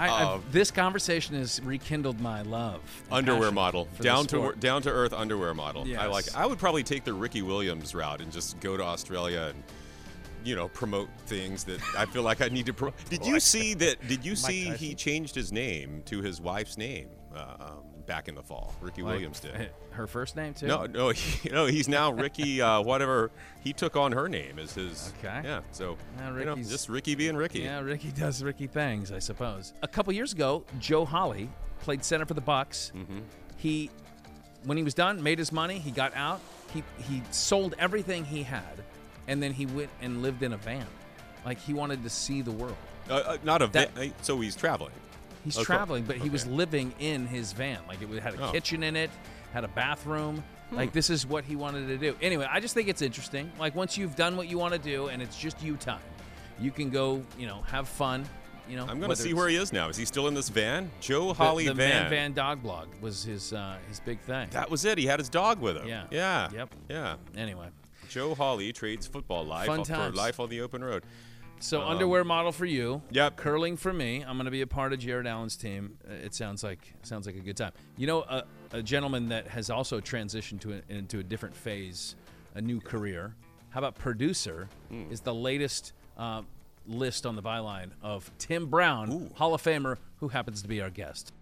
[0.00, 2.80] I, I've- Uh, this conversation has rekindled my love.
[3.12, 5.82] underwear model, down to down to earth underwear model.
[5.98, 6.26] I like.
[6.26, 6.34] Yes.
[6.34, 9.62] I would probably take the Ricky Williams route and just go to Australia and
[10.42, 12.72] you know promote things that I feel like I need to.
[12.72, 14.06] Pro- did you see that?
[14.08, 18.34] Did you see he changed his name to his wife's name uh, um, back in
[18.34, 18.74] the fall?
[18.80, 19.70] Ricky Like, Williams did.
[19.90, 20.66] Her first name too.
[20.66, 21.66] No, no, he, no.
[21.66, 22.60] He's now Ricky.
[22.62, 23.30] Uh, whatever
[23.62, 25.12] he took on her name as his.
[25.18, 25.40] Okay.
[25.44, 25.60] Yeah.
[25.72, 25.96] So
[26.38, 27.60] you know, just Ricky being Ricky.
[27.60, 29.72] Yeah, Ricky does Ricky things, I suppose.
[29.82, 32.92] A couple years ago, Joe Hawley played center for the Bucks.
[32.96, 33.18] Mm-hmm.
[33.56, 33.90] He,
[34.64, 35.78] when he was done, made his money.
[35.78, 36.40] He got out.
[36.72, 38.62] He he sold everything he had,
[39.28, 40.86] and then he went and lived in a van.
[41.44, 42.76] Like he wanted to see the world.
[43.08, 43.66] Uh, uh, not a.
[43.68, 44.92] That- va- so he's traveling.
[45.44, 45.64] He's Okay.
[45.64, 47.78] traveling, but he was living in his van.
[47.88, 48.52] Like it had a Oh.
[48.52, 49.10] kitchen in it,
[49.52, 50.44] had a bathroom.
[50.72, 52.16] Like this is what he wanted to do.
[52.22, 53.50] Anyway, I just think it's interesting.
[53.58, 55.98] Like once you've done what you want to do and it's just you time,
[56.60, 58.24] you can go, you know, have fun.
[58.68, 59.88] You know, I'm going to see where he is now.
[59.88, 60.92] Is he still in this van?
[61.00, 62.02] Joe the, Hawley the van.
[62.02, 64.48] Man Van Dog Blog was his uh, his big thing.
[64.52, 64.96] That was it.
[64.96, 65.88] He had his dog with him.
[65.88, 66.04] Yeah.
[66.12, 66.48] Yeah.
[66.52, 66.74] Yep.
[66.88, 67.16] Yeah.
[67.36, 67.66] anyway,
[68.08, 71.02] Joe Hawley trades football life for life on the open road.
[71.60, 72.94] So underwear model for you.
[72.94, 73.36] Um, Yep.
[73.36, 74.22] Curling for me.
[74.22, 75.96] I'm going to be a part of Jared Allen's team.
[76.08, 77.72] Uh, It sounds like sounds like a good time.
[77.96, 82.16] You know, a, a gentleman that has also transitioned to a, into a different phase,
[82.54, 83.34] a new career.
[83.70, 84.68] How about producer?
[84.88, 85.04] Hmm.
[85.12, 86.42] Is the latest uh,
[86.86, 90.90] list on the byline of Tim Brown, Hall of Famer, who happens to be our
[90.90, 91.32] guest.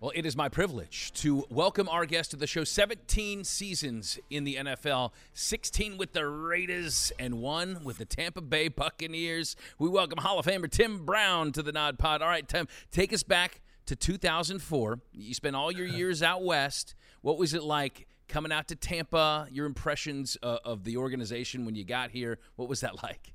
[0.00, 2.62] Well, it is my privilege to welcome our guest to the show.
[2.62, 8.68] 17 seasons in the NFL, 16 with the Raiders, and one with the Tampa Bay
[8.68, 9.56] Buccaneers.
[9.76, 12.22] We welcome Hall of Famer Tim Brown to the Nod Pod.
[12.22, 15.00] All right, Tim, take us back to 2004.
[15.10, 16.94] You spent all your years out west.
[17.22, 19.48] What was it like coming out to Tampa?
[19.50, 22.38] Your impressions uh, of the organization when you got here?
[22.54, 23.34] What was that like?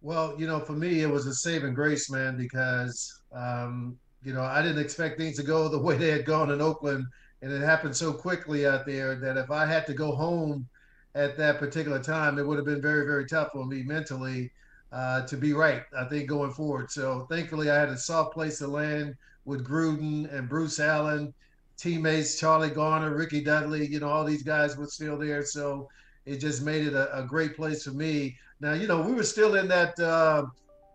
[0.00, 4.42] Well, you know, for me, it was a saving grace, man, because, um, you know,
[4.42, 7.06] I didn't expect things to go the way they had gone in Oakland.
[7.42, 10.66] And it happened so quickly out there that if I had to go home
[11.14, 14.50] at that particular time, it would have been very, very tough for me mentally
[14.90, 16.90] uh, to be right, I think, going forward.
[16.90, 21.32] So thankfully, I had a soft place to land with Gruden and Bruce Allen,
[21.76, 25.44] teammates, Charlie Garner, Ricky Dudley, you know, all these guys were still there.
[25.44, 25.88] So
[26.24, 28.36] it just made it a, a great place for me.
[28.58, 30.46] Now, you know, we were still in that uh,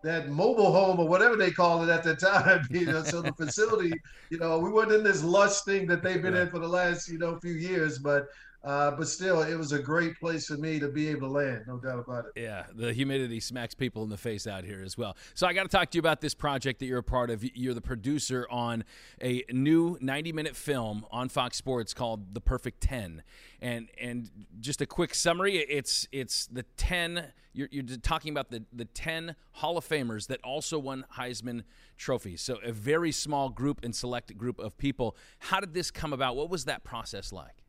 [0.02, 2.66] that mobile home or whatever they called it at the time.
[2.70, 3.92] You know, so the facility,
[4.30, 7.08] you know, we weren't in this lush thing that they've been in for the last,
[7.08, 7.98] you know, few years.
[7.98, 8.28] But
[8.64, 11.64] uh, but still, it was a great place for me to be able to land,
[11.66, 12.40] no doubt about it.
[12.40, 15.16] Yeah, the humidity smacks people in the face out here as well.
[15.34, 17.44] So I got to talk to you about this project that you're a part of.
[17.56, 18.84] You're the producer on
[19.20, 23.24] a new 90-minute film on Fox Sports called The Perfect 10.
[23.62, 24.28] And and
[24.60, 29.36] just a quick summary, it's it's the 10 you're, you're talking about the the 10
[29.52, 31.62] Hall of Famers that also won Heisman
[31.96, 32.42] trophies.
[32.42, 35.16] So a very small group and select group of people.
[35.38, 36.34] How did this come about?
[36.34, 37.62] What was that process like?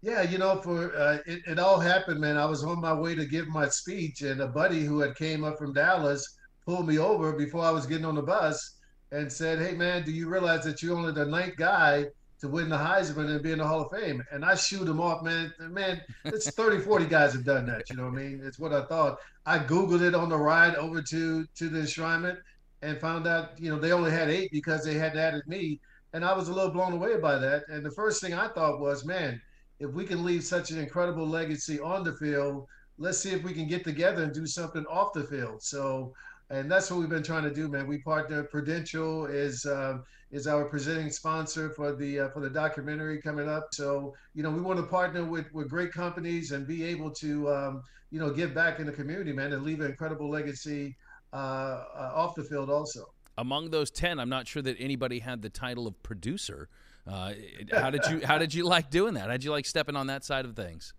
[0.00, 2.36] Yeah, you know, for uh, it, it all happened, man.
[2.36, 5.42] I was on my way to give my speech, and a buddy who had came
[5.42, 6.24] up from Dallas
[6.64, 8.76] pulled me over before I was getting on the bus
[9.10, 12.06] and said, "Hey, man, do you realize that you're only the ninth guy
[12.40, 15.00] to win the Heisman and be in the Hall of Fame?" And I shoot him
[15.00, 15.52] off, man.
[15.58, 17.88] Man, it's 30, 40 guys have done that.
[17.90, 18.40] You know what I mean?
[18.44, 19.18] It's what I thought.
[19.44, 22.38] I googled it on the ride over to to the enshrinement
[22.82, 25.80] and found out, you know, they only had eight because they had added me,
[26.12, 27.64] and I was a little blown away by that.
[27.68, 29.40] And the first thing I thought was, man
[29.78, 32.66] if we can leave such an incredible legacy on the field,
[32.98, 35.62] let's see if we can get together and do something off the field.
[35.62, 36.14] So,
[36.50, 37.86] and that's what we've been trying to do, man.
[37.86, 38.44] We partner.
[38.44, 39.98] Prudential is uh,
[40.30, 43.68] is our presenting sponsor for the uh, for the documentary coming up.
[43.72, 47.50] So, you know, we want to partner with with great companies and be able to,
[47.50, 50.96] um, you know, give back in the community, man, and leave an incredible legacy
[51.32, 53.12] uh, uh off the field also.
[53.38, 56.68] Among those ten, I'm not sure that anybody had the title of producer.
[57.06, 57.32] Uh,
[57.72, 59.22] how did you How did you like doing that?
[59.22, 60.94] How did you like stepping on that side of things?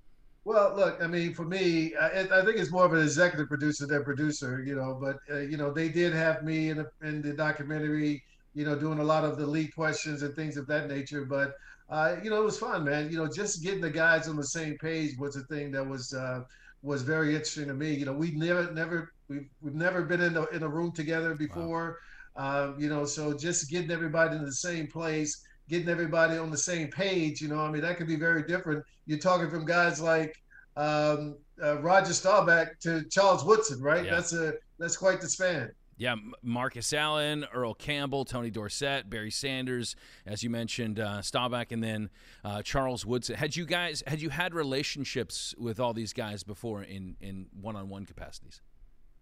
[0.48, 3.86] Well, look, I mean, for me, I, I, think it's more of an executive producer
[3.86, 4.98] than producer, you know.
[4.98, 8.74] But uh, you know, they did have me in, a, in the documentary, you know,
[8.74, 11.26] doing a lot of the lead questions and things of that nature.
[11.26, 11.56] But
[11.90, 13.12] uh, you know, it was fun, man.
[13.12, 16.14] You know, just getting the guys on the same page was a thing that was
[16.14, 16.44] uh,
[16.82, 17.94] was very interesting to me.
[17.96, 21.36] You know, we never, never, we've, we've never been in a in a room together
[21.36, 22.00] before.
[22.38, 22.70] Wow.
[22.70, 26.58] Um, you know, so just getting everybody in the same place getting everybody on the
[26.58, 27.42] same page.
[27.42, 28.84] You know, I mean, that could be very different.
[29.06, 30.42] You're talking from guys like
[30.76, 34.06] um, uh, Roger Staubach to Charles Woodson, right?
[34.06, 34.16] Yeah.
[34.16, 35.72] That's a that's quite the span.
[36.00, 39.96] Yeah, Marcus Allen, Earl Campbell, Tony Dorsett, Barry Sanders,
[40.28, 42.12] as you mentioned, uh, Staubach, and then
[42.46, 43.36] uh, Charles Woodson.
[43.36, 47.76] Had you guys had you had relationships with all these guys before in in one
[47.76, 48.62] on one capacities?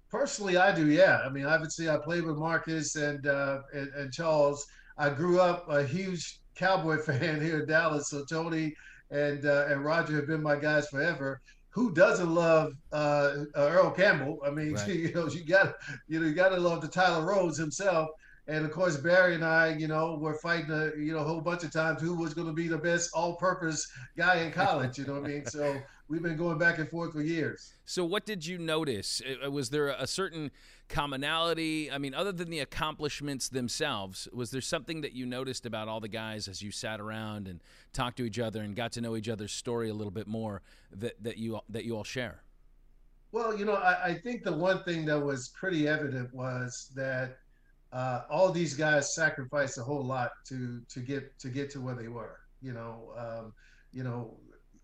[0.10, 0.88] Personally, I do.
[0.88, 5.40] Yeah, I mean, obviously, I played with Marcus and uh, and, and Charles I grew
[5.40, 8.10] up a huge Cowboy fan here in Dallas.
[8.10, 8.74] So Tony
[9.12, 11.42] and uh, and Roger have been my guys forever.
[11.70, 14.40] Who doesn't love uh, uh Earl Campbell?
[14.46, 14.88] I mean, right.
[14.96, 15.76] you know, you got
[16.08, 18.10] you know, you got to love the Tyler Rose himself.
[18.48, 21.42] And of course, Barry and I, you know, were fighting a you know a whole
[21.42, 24.98] bunch of times who was going to be the best all-purpose guy in college.
[24.98, 25.44] You know what I mean?
[25.50, 27.74] So we've been going back and forth for years.
[27.86, 29.22] So what did you notice?
[29.44, 30.52] Uh, was there a certain
[30.88, 31.92] commonality?
[31.92, 36.00] I mean, other than the accomplishments themselves, was there something that you noticed about all
[36.00, 37.62] the guys as you sat around and
[37.94, 40.62] talked to each other and got to know each other's story a little bit more
[40.92, 42.42] that that you that you all share?
[43.32, 47.38] Well, you know, I, I think the one thing that was pretty evident was that
[47.92, 51.96] uh, all these guys sacrificed a whole lot to to get to get to where
[51.96, 52.40] they were.
[52.62, 53.54] You know, um,
[53.92, 54.38] you know,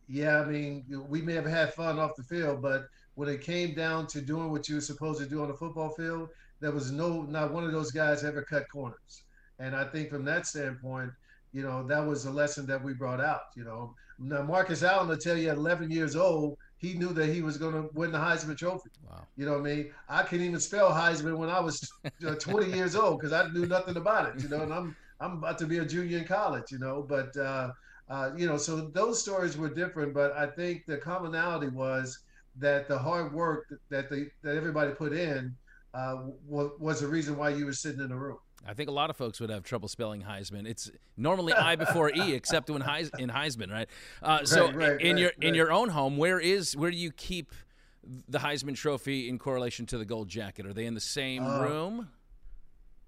[0.07, 0.41] yeah.
[0.41, 4.07] I mean, we may have had fun off the field, but when it came down
[4.07, 7.23] to doing what you were supposed to do on the football field, there was no
[7.23, 9.23] not one of those guys ever cut corners.
[9.59, 11.11] And I think from that standpoint,
[11.53, 13.41] you know, that was a lesson that we brought out.
[13.55, 17.27] You know, now Marcus Allen will tell you at 11 years old, he knew that
[17.27, 18.89] he was going to win the Heisman Trophy.
[19.07, 19.27] Wow.
[19.37, 19.91] You know what I mean?
[20.09, 21.91] I couldn't even spell Heisman when I was
[22.39, 24.41] 20 years old because I knew nothing about it.
[24.41, 26.71] You know, and I'm I'm about to be a junior in college.
[26.71, 27.71] You know, but uh,
[28.09, 30.13] uh, you know, so those stories were different.
[30.13, 32.17] But I think the commonality was
[32.57, 35.55] that the hard work that they that everybody put in
[35.93, 38.37] uh, was, was the reason why you were sitting in the room.
[38.67, 40.67] I think a lot of folks would have trouble spelling Heisman.
[40.67, 43.89] It's normally I before E, except when Heis, in Heisman, right?
[44.21, 46.97] Uh, so right, right, in right, your in your own home, where is where do
[46.97, 47.53] you keep
[48.27, 50.65] the Heisman Trophy in correlation to the gold jacket?
[50.65, 52.09] Are they in the same uh, room?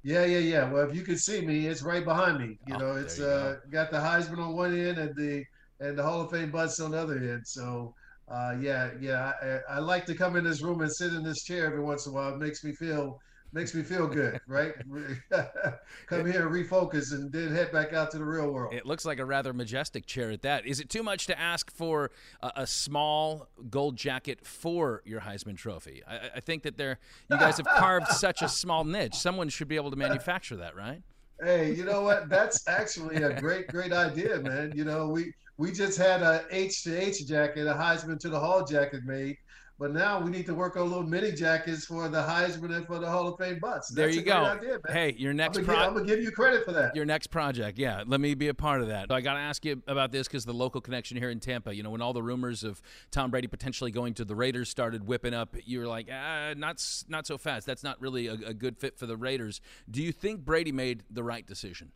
[0.04, 0.72] Yeah, yeah, yeah.
[0.72, 2.60] Well, if you can see me, it's right behind me.
[2.68, 3.60] You oh, know, it's you uh, go.
[3.72, 5.46] got the Heisman on one end and the
[5.80, 7.46] and the Hall of Fame bust on the other end.
[7.46, 7.94] So
[8.28, 9.34] uh, yeah, yeah.
[9.42, 12.06] I, I, like to come in this room and sit in this chair every once
[12.06, 12.34] in a while.
[12.34, 13.20] It makes me feel
[13.54, 14.74] makes me feel good, right?
[16.08, 18.74] come here, refocus, and then head back out to the real world.
[18.74, 20.66] It looks like a rather majestic chair at that.
[20.66, 25.58] Is it too much to ask for a, a small gold jacket for your Heisman
[25.58, 26.02] Trophy?
[26.08, 29.16] I, I think that there, you guys have carved such a small niche.
[29.16, 31.02] Someone should be able to manufacture that, right?
[31.42, 32.30] Hey, you know what?
[32.30, 34.72] That's actually a great, great idea, man.
[34.76, 38.40] You know, we we just had a H to H jacket, a Heisman to the
[38.40, 39.38] Hall jacket made.
[39.80, 43.00] But now we need to work on little mini jackets for the Heisman and for
[43.00, 43.90] the Hall of Fame butts.
[43.90, 44.46] That's there you go.
[44.46, 46.96] Idea, hey, your next project I'm gonna, pro- give you credit for that.
[46.96, 48.04] Your next project, yeah.
[48.06, 49.08] Let me be a part of that.
[49.10, 51.76] So I got to ask you about this because the local connection here in Tampa.
[51.76, 55.08] You know, when all the rumors of Tom Brady potentially going to the Raiders started
[55.08, 57.66] whipping up, you were like, ah, not not so fast.
[57.66, 59.60] That's not really a, a good fit for the Raiders.
[59.90, 61.92] Do you think Brady made the right decision?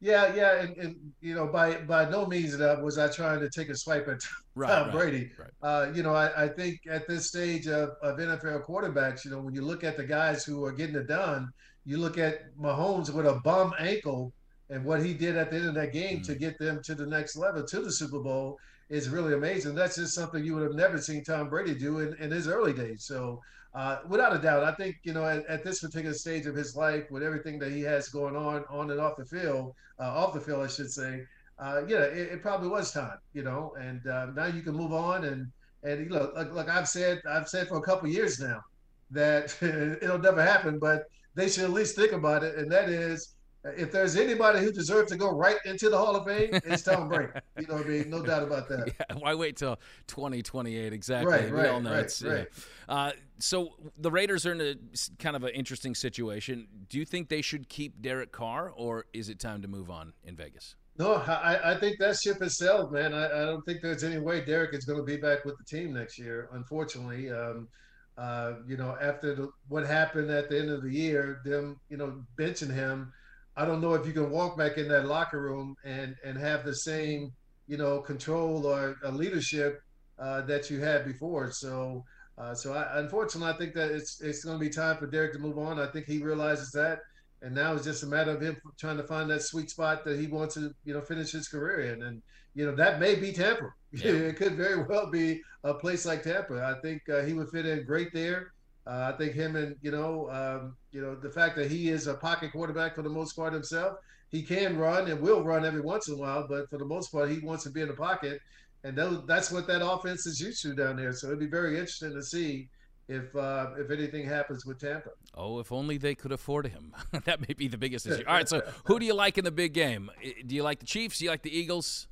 [0.00, 3.48] Yeah, yeah, and, and, you know, by by no means that was I trying to
[3.48, 4.20] take a swipe at
[4.54, 5.30] right, Tom Brady.
[5.38, 9.30] Right, Uh, you know, I, I think at this stage of, of NFL quarterbacks, you
[9.30, 11.48] know, when you look at the guys who are getting it done,
[11.86, 14.32] you look at Mahomes with a bum ankle
[14.68, 16.32] and what he did at the end of that game mm-hmm.
[16.32, 19.74] to get them to the next level, to the Super Bowl, is really amazing.
[19.74, 22.72] That's just something you would have never seen Tom Brady do in, in his early
[22.72, 23.04] days.
[23.04, 23.40] So,
[23.76, 26.74] uh, without a doubt, I think you know at, at, this particular stage of his
[26.74, 30.32] life, with everything that he has going on on and off the field, uh, off
[30.32, 31.24] the field, I should say,
[31.58, 33.18] uh, yeah, it, it, probably was time.
[33.34, 36.70] You know, and uh, now you can move on and and you know, like, like
[36.70, 38.62] I've said, I've said for a couple years now
[39.10, 39.54] that
[40.02, 43.34] it'll never happen, but they should at least think about it, and that is
[43.76, 47.08] if there's anybody who deserves to go right into the Hall of Fame, it's Tom
[47.08, 47.32] Brady.
[47.58, 48.10] You know what I mean?
[48.10, 48.92] No doubt about that.
[48.98, 50.92] Yeah, why wait till 2028?
[50.92, 51.32] Exactly.
[51.32, 52.22] Right, we right, all know right, it's.
[52.22, 52.48] right.
[52.88, 54.74] Uh, so the Raiders are in a
[55.18, 56.66] kind of an interesting situation.
[56.88, 60.12] Do you think they should keep Derek Carr, or is it time to move on
[60.24, 60.76] in Vegas?
[60.98, 63.12] No, I, I think that ship has sailed, man.
[63.12, 65.64] I, I don't think there's any way Derek is going to be back with the
[65.64, 66.48] team next year.
[66.52, 67.68] Unfortunately, um,
[68.16, 71.98] uh, you know, after the, what happened at the end of the year, them, you
[71.98, 73.12] know, benching him
[73.56, 76.64] I don't know if you can walk back in that locker room and and have
[76.64, 77.32] the same
[77.66, 79.80] you know control or leadership
[80.18, 81.50] uh, that you had before.
[81.50, 82.04] So
[82.38, 85.32] uh, so I, unfortunately, I think that it's it's going to be time for Derek
[85.32, 85.80] to move on.
[85.80, 87.00] I think he realizes that,
[87.42, 90.20] and now it's just a matter of him trying to find that sweet spot that
[90.20, 92.22] he wants to you know finish his career in, and
[92.54, 93.70] you know that may be Tampa.
[93.92, 94.10] Yeah.
[94.12, 96.62] it could very well be a place like Tampa.
[96.62, 98.52] I think uh, he would fit in great there.
[98.86, 102.06] Uh, I think him and you know, um, you know, the fact that he is
[102.06, 103.98] a pocket quarterback for the most part himself,
[104.30, 107.10] he can run and will run every once in a while, but for the most
[107.10, 108.40] part, he wants to be in the pocket,
[108.84, 108.96] and
[109.26, 111.12] that's what that offense is used to down there.
[111.12, 112.68] So it'd be very interesting to see
[113.08, 115.10] if uh, if anything happens with Tampa.
[115.34, 116.94] Oh, if only they could afford him.
[117.24, 118.24] that may be the biggest issue.
[118.26, 120.10] All right, so who do you like in the big game?
[120.46, 121.18] Do you like the Chiefs?
[121.18, 122.08] Do you like the Eagles?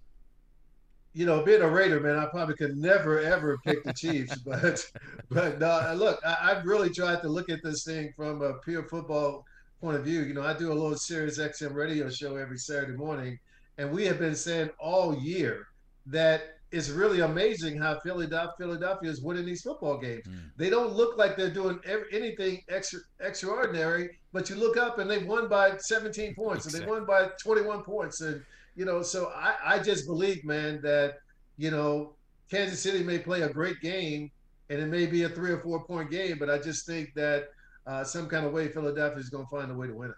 [1.15, 4.85] You know, being a Raider, man, I probably could never ever pick the Chiefs, but
[5.31, 8.83] but uh, look, I, have really tried to look at this thing from a pure
[8.83, 9.47] football
[9.81, 10.23] point of view.
[10.23, 13.39] You know, I do a little Sirius XM radio show every Saturday morning,
[13.79, 15.69] and we have been saying all year
[16.07, 20.27] that it's really amazing how Philadelphia, Philadelphia is winning these football games.
[20.27, 20.51] Mm.
[20.57, 21.79] They don't look like they're doing
[22.13, 26.81] anything extra, extraordinary, but you look up and they won by 17 points, exactly.
[26.81, 28.43] and they won by 21 points, and
[28.75, 31.19] you know, so I, I just believe, man, that,
[31.57, 32.15] you know,
[32.51, 34.31] Kansas City may play a great game
[34.71, 37.49] and it may be a three or four point game, but I just think that
[37.87, 40.17] uh, some kind of way Philadelphia is going to find a way to win it.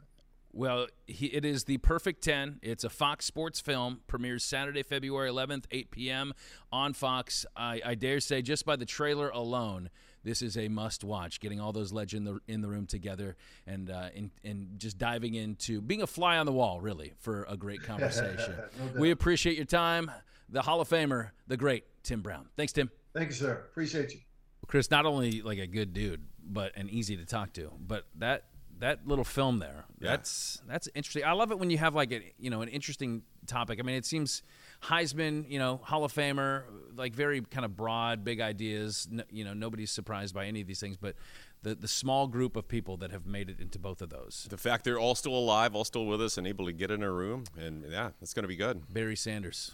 [0.52, 2.60] Well, he, it is the perfect 10.
[2.62, 6.32] It's a Fox Sports film, premieres Saturday, February 11th, 8 p.m.
[6.72, 7.44] on Fox.
[7.54, 9.90] I, I dare say, just by the trailer alone,
[10.26, 11.38] this is a must watch.
[11.38, 13.36] Getting all those legends in the, in the room together
[13.66, 17.46] and, uh, and, and just diving into being a fly on the wall, really, for
[17.48, 18.56] a great conversation.
[18.78, 20.10] no we appreciate your time.
[20.48, 22.48] The Hall of Famer, the great Tim Brown.
[22.56, 22.90] Thanks, Tim.
[23.14, 23.52] Thank you, sir.
[23.70, 24.20] Appreciate you.
[24.66, 28.44] Chris, not only like a good dude, but and easy to talk to, but that
[28.78, 30.10] that little film there, yeah.
[30.10, 31.24] that's that's interesting.
[31.24, 33.78] I love it when you have like a you know an interesting topic.
[33.80, 34.42] I mean, it seems
[34.82, 36.62] Heisman, you know, Hall of Famer,
[36.96, 39.08] like very kind of broad, big ideas.
[39.10, 41.14] No, you know, nobody's surprised by any of these things, but
[41.62, 44.46] the the small group of people that have made it into both of those.
[44.48, 47.02] The fact they're all still alive, all still with us, and able to get in
[47.02, 48.82] a room, and yeah, it's going to be good.
[48.92, 49.72] Barry Sanders,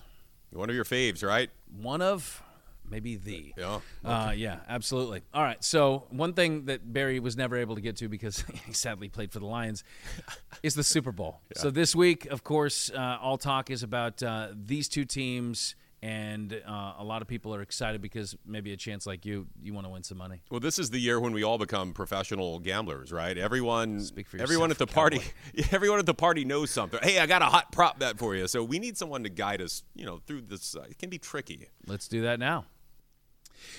[0.52, 1.50] one of your faves, right?
[1.80, 2.42] One of
[2.92, 3.54] maybe the.
[3.56, 3.80] Yeah.
[4.04, 5.22] Uh, yeah, absolutely.
[5.32, 5.62] All right.
[5.64, 9.32] So one thing that Barry was never able to get to because he sadly played
[9.32, 9.82] for the Lions
[10.62, 11.40] is the Super Bowl.
[11.56, 11.62] Yeah.
[11.62, 15.74] So this week, of course, uh, all talk is about uh, these two teams.
[16.04, 19.72] And uh, a lot of people are excited because maybe a chance like you, you
[19.72, 20.42] want to win some money.
[20.50, 23.38] Well, this is the year when we all become professional gamblers, right?
[23.38, 25.20] Everyone, Speak for everyone at the party,
[25.70, 26.98] everyone at the party knows something.
[27.04, 28.48] Hey, I got a hot prop bet for you.
[28.48, 30.74] So we need someone to guide us, you know, through this.
[30.74, 31.68] Uh, it can be tricky.
[31.86, 32.64] Let's do that now.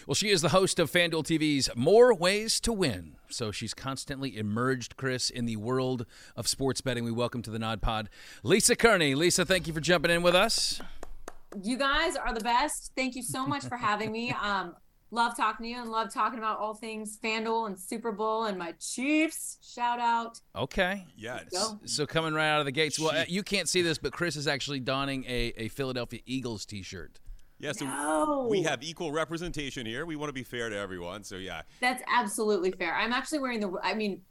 [0.07, 3.15] Well, she is the host of FanDuel TV's More Ways to Win.
[3.29, 7.03] So she's constantly emerged, Chris, in the world of sports betting.
[7.03, 8.09] We welcome to the Nod Pod
[8.43, 9.15] Lisa Kerney.
[9.15, 10.81] Lisa, thank you for jumping in with us.
[11.61, 12.91] You guys are the best.
[12.95, 14.31] Thank you so much for having me.
[14.31, 14.75] Um,
[15.11, 18.57] love talking to you and love talking about all things FanDuel and Super Bowl and
[18.57, 19.59] my Chiefs.
[19.61, 20.39] Shout out.
[20.55, 21.05] Okay.
[21.15, 21.43] Yes.
[21.85, 22.99] So coming right out of the gates.
[22.99, 27.19] Well, you can't see this, but Chris is actually donning a, a Philadelphia Eagles t-shirt.
[27.63, 28.47] Yeah, so no.
[28.49, 30.05] we have equal representation here.
[30.05, 31.23] We want to be fair to everyone.
[31.23, 31.61] So yeah.
[31.79, 32.93] That's absolutely fair.
[32.93, 34.21] I'm actually wearing the I mean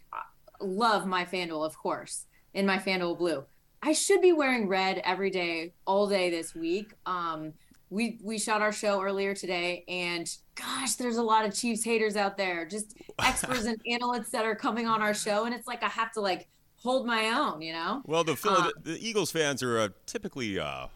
[0.61, 3.43] love my FanDuel, of course, in my FanDuel blue.
[3.83, 6.93] I should be wearing red every day, all day this week.
[7.07, 7.55] Um,
[7.89, 12.16] we we shot our show earlier today, and gosh, there's a lot of Chiefs haters
[12.16, 15.83] out there, just experts and analysts that are coming on our show, and it's like
[15.83, 18.03] I have to like hold my own, you know.
[18.05, 20.89] Well, the um, the Eagles fans are uh, typically uh,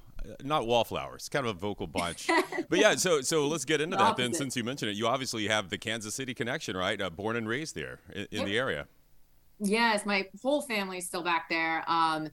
[0.43, 2.29] not wallflowers, kind of a vocal bunch.
[2.69, 4.33] but yeah, so so let's get into that then.
[4.33, 7.01] Since you mentioned it, you obviously have the Kansas City connection, right?
[7.01, 8.47] Uh, born and raised there in, in yep.
[8.47, 8.87] the area.
[9.59, 11.83] Yes, my whole family's still back there.
[11.89, 12.29] Um,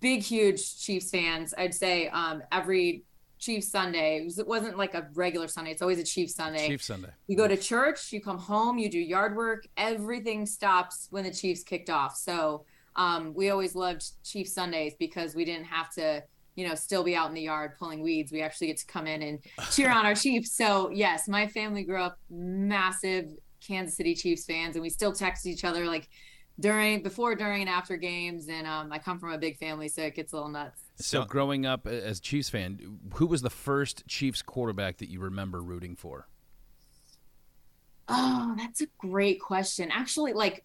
[0.00, 1.52] big, huge Chiefs fans.
[1.58, 3.04] I'd say um, every
[3.40, 4.18] Chiefs Sunday.
[4.18, 5.72] It, was, it wasn't like a regular Sunday.
[5.72, 6.68] It's always a Chiefs Sunday.
[6.68, 7.08] Chiefs Sunday.
[7.26, 9.66] You go to church, you come home, you do yard work.
[9.76, 12.16] Everything stops when the Chiefs kicked off.
[12.16, 12.64] So
[12.96, 16.22] um, we always loved Chiefs Sundays because we didn't have to,
[16.60, 18.30] you know, still be out in the yard pulling weeds.
[18.30, 19.38] We actually get to come in and
[19.72, 20.52] cheer on our Chiefs.
[20.52, 23.30] So yes, my family grew up massive
[23.66, 26.10] Kansas City Chiefs fans, and we still text each other like
[26.58, 28.48] during, before, during, and after games.
[28.48, 30.82] And um, I come from a big family, so it gets a little nuts.
[30.96, 35.20] So, growing up as a Chiefs fan, who was the first Chiefs quarterback that you
[35.20, 36.28] remember rooting for?
[38.10, 39.90] Oh, that's a great question.
[39.92, 40.64] Actually, like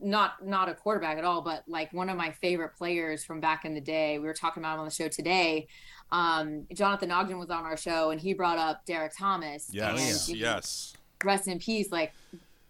[0.00, 3.64] not not a quarterback at all, but like one of my favorite players from back
[3.64, 4.18] in the day.
[4.18, 5.68] We were talking about him on the show today.
[6.10, 9.68] Um, Jonathan Ogden was on our show, and he brought up Derrick Thomas.
[9.72, 10.94] Yes, and, yes.
[11.22, 11.92] Rest in peace.
[11.92, 12.12] Like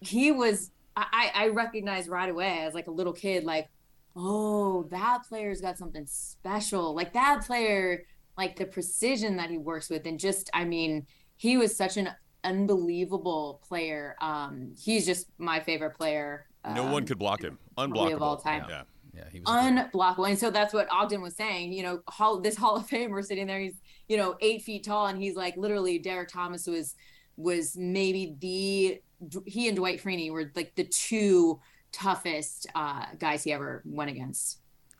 [0.01, 3.69] he was, I I recognized right away as like a little kid, like
[4.17, 6.95] oh, that player's got something special.
[6.95, 8.05] Like that player,
[8.39, 12.11] like the precision that he works with, and just, I mean, he was such an
[12.45, 14.17] unbelievable player.
[14.21, 16.47] Um, he's just my favorite player.
[16.75, 17.59] No um, one could block him.
[17.77, 18.15] Unblockable.
[18.15, 18.65] of all time.
[18.69, 18.83] Yeah.
[19.17, 19.49] Yeah, he was.
[19.49, 20.29] unblockable.
[20.29, 21.73] And so that's what Ogden was saying.
[21.73, 25.07] You know, hall, this Hall of Famer sitting there, he's you know eight feet tall,
[25.07, 26.97] and he's like literally Derrick Thomas was
[27.37, 29.01] was maybe the
[29.47, 31.61] he and Dwight Freeney were like the two
[31.93, 34.59] toughest uh, guys he ever went against.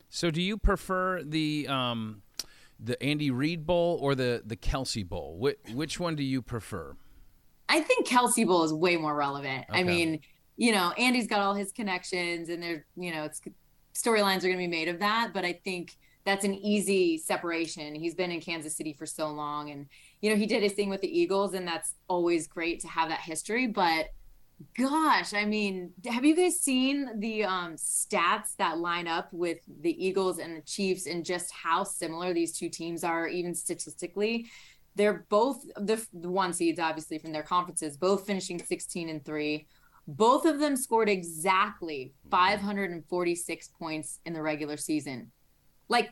[0.09, 2.21] So, do you prefer the um,
[2.79, 5.37] the Andy Reid Bowl or the the Kelce Bowl?
[5.37, 6.95] Which, which one do you prefer?
[7.67, 9.65] I think Kelce Bowl is way more relevant.
[9.69, 10.19] I mean,
[10.57, 13.41] you know, Andy's got all his connections, and there, you know, it's
[13.93, 15.31] storylines are going to be made of that.
[15.33, 15.93] But I think
[16.25, 17.95] that's an easy separation.
[17.95, 19.87] He's been in Kansas City for so long, and
[20.21, 23.09] you know, he did his thing with the Eagles, and that's always great to have
[23.09, 23.67] that history.
[23.67, 24.07] But
[24.77, 30.05] gosh, I mean, have you guys seen the um, stats that line up with the
[30.05, 34.47] Eagles and the Chiefs, and just how similar these two teams are, even statistically?
[34.95, 39.67] They're both the, the one seeds obviously from their conferences both finishing 16 and 3
[40.07, 45.31] both of them scored exactly 546 points in the regular season
[45.89, 46.11] like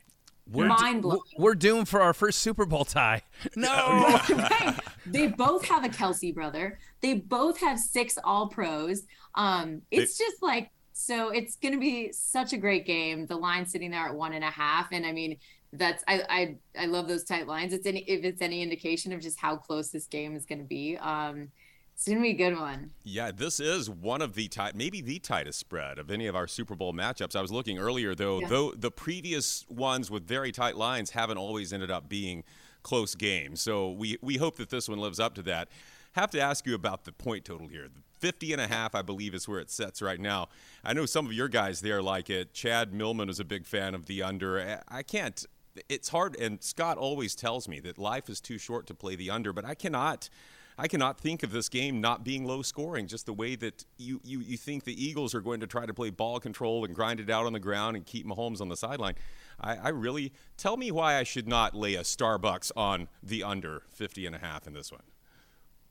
[0.52, 3.22] We're mind blowing We're doomed for our first Super Bowl tie.
[3.56, 4.20] No.
[4.30, 4.80] right.
[5.06, 6.80] They both have a Kelce brother.
[7.02, 9.04] They both have six All Pros.
[9.36, 11.30] Um, it's just like so.
[11.30, 13.26] It's going to be such a great game.
[13.26, 15.38] The line sitting there at one and a half, and I mean,
[15.74, 17.74] that's I I I love those tight lines.
[17.74, 20.66] It's any if it's any indication of just how close this game is going to
[20.66, 20.98] be.
[20.98, 21.50] Um,
[21.96, 22.90] it's going to be a good one.
[23.04, 26.48] Yeah, this is one of the tight, maybe the tightest spread of any of our
[26.48, 27.36] Super Bowl matchups.
[27.36, 28.48] I was looking earlier, though, Yeah.
[28.48, 32.44] though the previous ones with very tight lines haven't always ended up being
[32.82, 33.62] close games.
[33.62, 35.70] So we we hope that this one lives up to that.
[36.14, 37.88] Have to ask you about the point total here.
[37.88, 40.48] The 50 and a half, I believe, is where it sets right now.
[40.84, 42.54] I know some of your guys there like it.
[42.54, 44.82] Chad Millman is a big fan of the under.
[44.88, 45.46] I can't.
[45.90, 49.30] It's hard, and Scott always tells me that life is too short to play the
[49.30, 50.30] under, but I cannot.
[50.76, 54.20] I cannot think of this game not being low scoring, just the way that you,
[54.24, 57.20] you, you think the Eagles are going to try to play ball control and grind
[57.20, 59.14] it out on the ground and keep Mahomes on the sideline.
[59.62, 63.84] I, I really tell me why I should not lay a Starbucks on the under
[63.90, 65.04] 50 and a half in this one.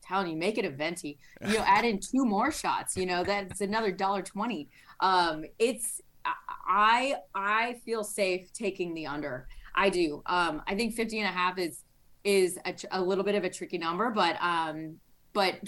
[0.03, 1.17] telling you, make it a venti.
[1.47, 2.97] You know, add in two more shots.
[2.97, 4.69] You know, that's another dollar twenty.
[4.99, 9.47] Um, it's I I feel safe taking the under.
[9.75, 10.23] I do.
[10.27, 11.83] Um, I think 50 and a half is
[12.25, 14.97] is a, tr- a little bit of a tricky number, but um,
[15.33, 15.59] but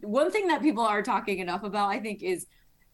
[0.00, 2.46] one thing that people are talking enough about, I think, is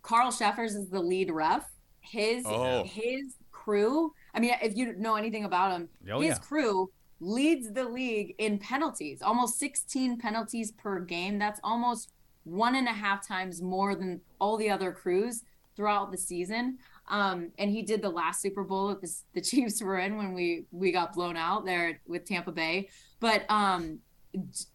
[0.02, 1.68] Carl Cheffers is the lead ref.
[2.00, 2.84] His Oh.
[2.84, 4.12] his crew.
[4.34, 6.38] I mean, if you know anything about him, Oh, his yeah.
[6.38, 6.90] crew
[7.20, 11.38] leads the league in penalties, almost 16 penalties per game.
[11.38, 12.12] That's almost
[12.44, 15.42] one and a half times more than all the other crews
[15.76, 16.78] throughout the season.
[17.08, 20.32] Um, and he did the last Super Bowl that the, the Chiefs were in when
[20.32, 22.88] we we got blown out there with Tampa Bay.
[23.20, 23.98] But um,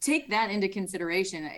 [0.01, 1.49] take that into consideration.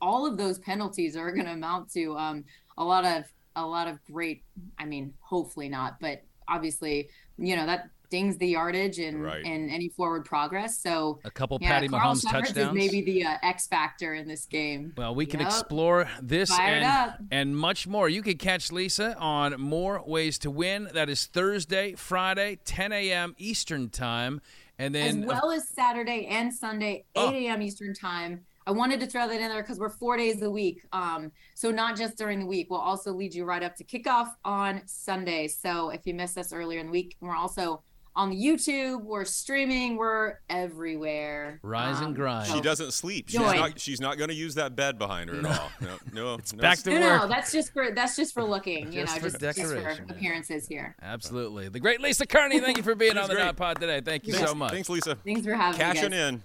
[0.00, 2.44] All of those penalties are going to amount to um,
[2.78, 3.24] a lot of
[3.56, 4.44] a lot of great.
[4.78, 9.44] I mean, hopefully not, but obviously, you know that dings the yardage and Right.
[9.44, 10.78] and any forward progress.
[10.80, 12.68] So A couple yeah, Patty Carl Mahomes Shepard touchdowns.
[12.68, 14.92] is maybe the uh, X factor in this game.
[14.96, 15.48] Well, we can Yep.
[15.48, 18.08] explore this and, and much more.
[18.08, 20.88] You can catch Lisa on More Ways to Win.
[20.92, 23.34] That is Thursday, Friday, 10 a.m.
[23.38, 24.40] Eastern Time.
[24.78, 27.30] And then as then, well as Saturday and Sunday, 8 Oh.
[27.32, 27.62] a.m.
[27.62, 28.44] Eastern time.
[28.66, 30.82] I wanted to throw that in there because we're four days a week.
[30.92, 34.28] Um, so not just during the week, we'll also lead you right up to kickoff
[34.44, 35.48] on Sunday.
[35.48, 37.82] So if you missed us earlier in the week, we're also
[38.16, 39.02] on YouTube.
[39.04, 39.96] We're streaming.
[39.96, 41.60] We're everywhere.
[41.62, 42.48] Rise and Um, grind.
[42.50, 43.28] She doesn't sleep.
[43.28, 43.56] She's Join.
[43.56, 43.80] not.
[43.80, 45.70] She's not going to use that bed behind her at all.
[45.80, 46.34] No, no.
[46.40, 47.22] It's no back to No, work.
[47.22, 49.74] no, that's just for that's just for looking, you Just know, for just, just for
[49.74, 50.14] decoration, yeah.
[50.14, 50.96] appearances here.
[51.02, 51.68] Absolutely.
[51.68, 53.44] The great Lisa Kerney, thank you for being on the great.
[53.44, 54.00] Nod Pod today.
[54.00, 54.72] Thank you Thanks, so much.
[54.72, 55.14] Thanks, Lisa.
[55.16, 55.84] Thanks for having me.
[55.84, 56.42] Cashing in.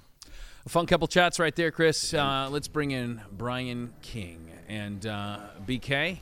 [0.66, 2.14] A fun couple chats right there, Chris.
[2.14, 5.38] Uh, let's bring in Brian King and uh,
[5.68, 6.20] BK.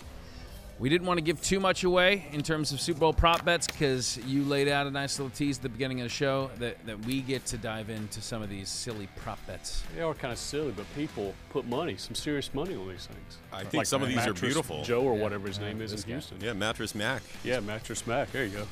[0.83, 3.67] We didn't want to give too much away in terms of Super Bowl prop bets
[3.67, 6.85] because you laid out a nice little tease at the beginning of the show that,
[6.85, 9.81] that we get to dive into some of these silly prop bets.
[9.95, 13.37] They are kind of silly, but people put money, some serious money on these things.
[13.53, 14.83] I think some of these are beautiful.
[14.83, 16.11] Joe or whatever his name is in this guy.
[16.15, 16.41] Houston.
[16.41, 17.23] Yeah, mattress Mack.
[17.45, 18.33] Yeah, Mattress Mack.
[18.33, 18.67] There you go.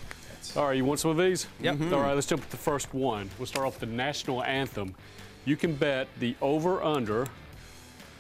[0.58, 1.48] All right, you want some of these?
[1.62, 1.76] Yep.
[1.76, 1.94] Mm-hmm.
[1.94, 3.30] All right, let's jump with the first one.
[3.40, 4.96] We'll start off with the national anthem.
[5.46, 7.28] You can bet the over/under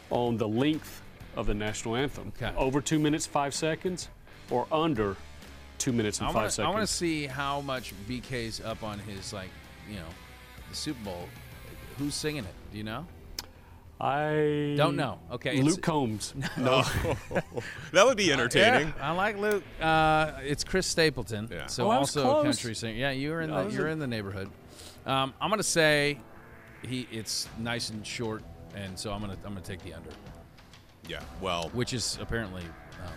[0.09, 1.00] on the length
[1.35, 2.31] of the national anthem.
[2.41, 2.53] Okay.
[2.57, 4.09] Over two minutes five seconds,
[4.49, 5.15] or under
[5.77, 6.67] two minutes and I five want to seconds.
[6.67, 9.49] I want to see how much BK's up on his like,
[9.89, 10.05] you know,
[10.69, 11.27] the Super Bowl.
[11.97, 12.53] Who's singing it?
[12.71, 13.05] Do you know?
[13.99, 15.19] I Don't know.
[15.31, 16.33] Okay, it's- Luke Combs.
[16.57, 16.81] No.
[17.93, 18.87] That would be entertaining.
[18.97, 19.63] Yeah, I like Luke.
[19.79, 21.47] Uh, it's Chris Stapleton.
[21.51, 21.67] Yeah.
[21.67, 22.97] So Oh, I was also a country singer.
[22.97, 24.49] Yeah, you were in I the was you're in- in the neighborhood.
[25.05, 26.17] Um, I'm gonna say
[26.83, 28.43] he it's nice and short,
[28.75, 30.09] and so I'm gonna I'm gonna take the under,
[31.07, 31.21] Yeah.
[31.39, 33.13] Well, which is apparently um,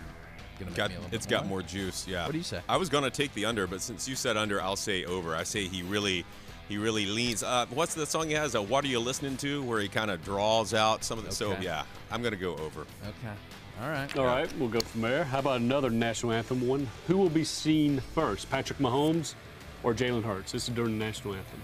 [0.59, 1.59] gonna make got, me a little it's bit got more.
[1.59, 2.07] more juice.
[2.07, 2.25] Yeah.
[2.25, 2.61] What do you say?
[2.67, 5.35] I was gonna take the under, but since you said under, I'll say over.
[5.35, 6.25] I say he really,
[6.67, 7.43] he really leans.
[7.43, 8.55] Uh, what's the song he has?
[8.55, 9.63] Uh, what are you listening to?
[9.63, 11.31] Where he kind of draws out some of the.
[11.31, 12.81] So yeah, I'm gonna go over.
[12.81, 13.33] Okay.
[13.81, 14.17] All right.
[14.17, 15.25] All right, we'll go from there.
[15.25, 16.87] How about another national anthem one?
[17.07, 19.35] Who will be seen first, Patrick Mahomes
[19.83, 20.53] or Jalen Hurts?
[20.53, 21.61] This is during the national anthem.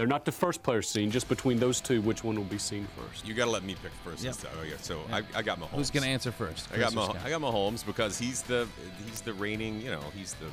[0.00, 2.88] They're not the first player seen, just between those two, which one will be seen
[2.96, 3.28] first?
[3.28, 4.24] You got to let me pick first.
[4.24, 4.32] Yep.
[4.32, 4.52] this time.
[4.62, 5.76] Okay, so I, I got Mahomes.
[5.76, 6.66] Who's gonna answer first?
[6.72, 8.66] I got Mah- I got Mahomes because he's the
[9.04, 9.78] he's the reigning.
[9.82, 10.46] You know, he's the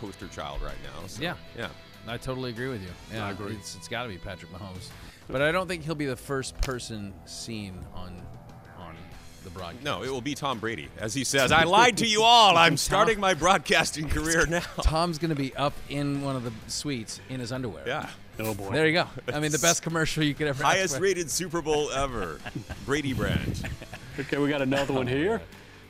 [0.00, 1.06] poster child right now.
[1.08, 1.34] So, Yeah.
[1.58, 1.68] Yeah.
[2.08, 2.88] I totally agree with you.
[3.12, 3.52] Yeah, I agree.
[3.52, 4.88] It's, it's got to be Patrick Mahomes,
[5.28, 8.22] but I don't think he'll be the first person seen on
[8.78, 8.96] on
[9.44, 9.84] the broadcast.
[9.84, 11.52] No, it will be Tom Brady, as he says.
[11.52, 12.56] I lied to you all.
[12.56, 14.62] I'm starting my broadcasting career now.
[14.80, 17.84] Tom's gonna be up in one of the suites in his underwear.
[17.86, 18.08] Yeah.
[18.40, 18.70] Oh boy.
[18.70, 19.06] There you go.
[19.32, 20.64] I mean, the best commercial you could ever.
[20.64, 21.02] ask Highest for.
[21.02, 22.38] rated Super Bowl ever.
[22.86, 23.68] Brady brand.
[24.18, 25.40] Okay, we got another one here.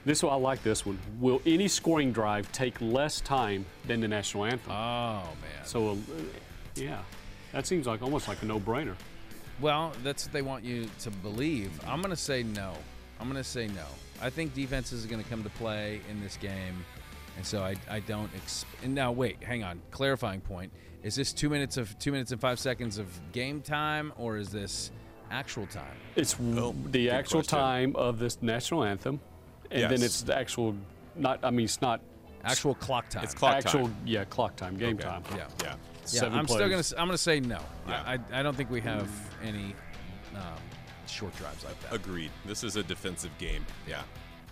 [0.04, 0.98] This one, I like this one.
[1.20, 4.72] Will any scoring drive take less time than the national anthem?
[4.72, 5.64] Oh man.
[5.64, 5.96] so, uh,
[6.74, 7.00] yeah,
[7.52, 8.94] that seems like almost like a no-brainer.
[9.60, 11.70] Well, that's what they want you to believe.
[11.86, 12.72] I'm gonna say no.
[13.20, 13.84] I'm gonna say no.
[14.22, 16.82] I think defenses are gonna come to play in this game,
[17.36, 18.30] and so I, I don't.
[18.36, 19.82] Ex- and now wait, hang on.
[19.90, 20.72] Clarifying point:
[21.02, 24.50] Is this two minutes of two minutes and five seconds of game time, or is
[24.50, 24.90] this
[25.30, 25.96] actual time?
[26.16, 27.58] It's w the actual question.
[27.58, 29.20] time of this national anthem,
[29.70, 30.74] and then it's the actual.
[31.16, 32.00] Not, I mean, it's not
[32.42, 33.22] Actual clock time.
[33.24, 33.82] It's clock actual.
[33.88, 33.96] time.
[34.06, 35.04] Yeah, clock time, game Okay.
[35.04, 35.22] time.
[35.30, 35.36] Yeah.
[35.36, 35.46] Yeah.
[35.62, 35.74] Yeah,
[36.06, 36.78] Seven I'm still gonna.
[36.78, 37.60] s- I'm gonna say no.
[37.86, 38.02] Yeah.
[38.06, 39.08] I, I, I don't think we have
[39.44, 39.74] any
[40.34, 40.40] um,
[41.06, 41.92] short drives like that.
[41.94, 42.30] Agreed.
[42.46, 43.64] This is a defensive game.
[43.86, 44.00] Yeah.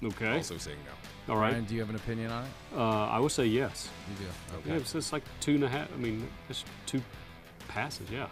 [0.05, 0.35] Okay.
[0.37, 0.93] Also saying no.
[1.29, 1.53] All right.
[1.53, 2.51] Ryan, do you have an opinion on it?
[2.77, 3.89] Uh, I would say yes.
[4.11, 4.31] You do.
[4.59, 4.69] Okay.
[4.71, 4.99] Yeah, Okay.
[4.99, 5.93] it's like two and a half.
[5.93, 7.03] I mean, it's two
[7.69, 8.09] passes.
[8.11, 8.27] Yeah.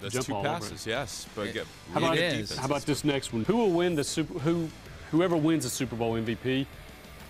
[0.00, 0.48] That's Jump two all it.
[0.48, 1.26] passes, yes.
[1.34, 2.56] But get How about, really good is.
[2.58, 3.44] how about this next one?
[3.44, 4.38] Who will win the super?
[4.40, 4.68] Who,
[5.10, 6.66] whoever wins the Super Bowl MVP,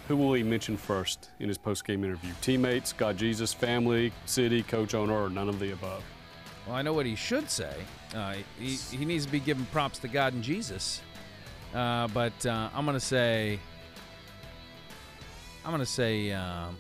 [0.09, 2.33] who will he mention first in his post-game interview?
[2.41, 6.03] Teammates, God, Jesus, family, city, coach, owner, or none of the above?
[6.67, 7.75] Well, I know what he should say.
[8.15, 11.01] Uh, he, he needs to be giving props to God and Jesus.
[11.75, 13.61] Uh, but uh, I'm gonna say,
[15.65, 16.77] I'm gonna say um,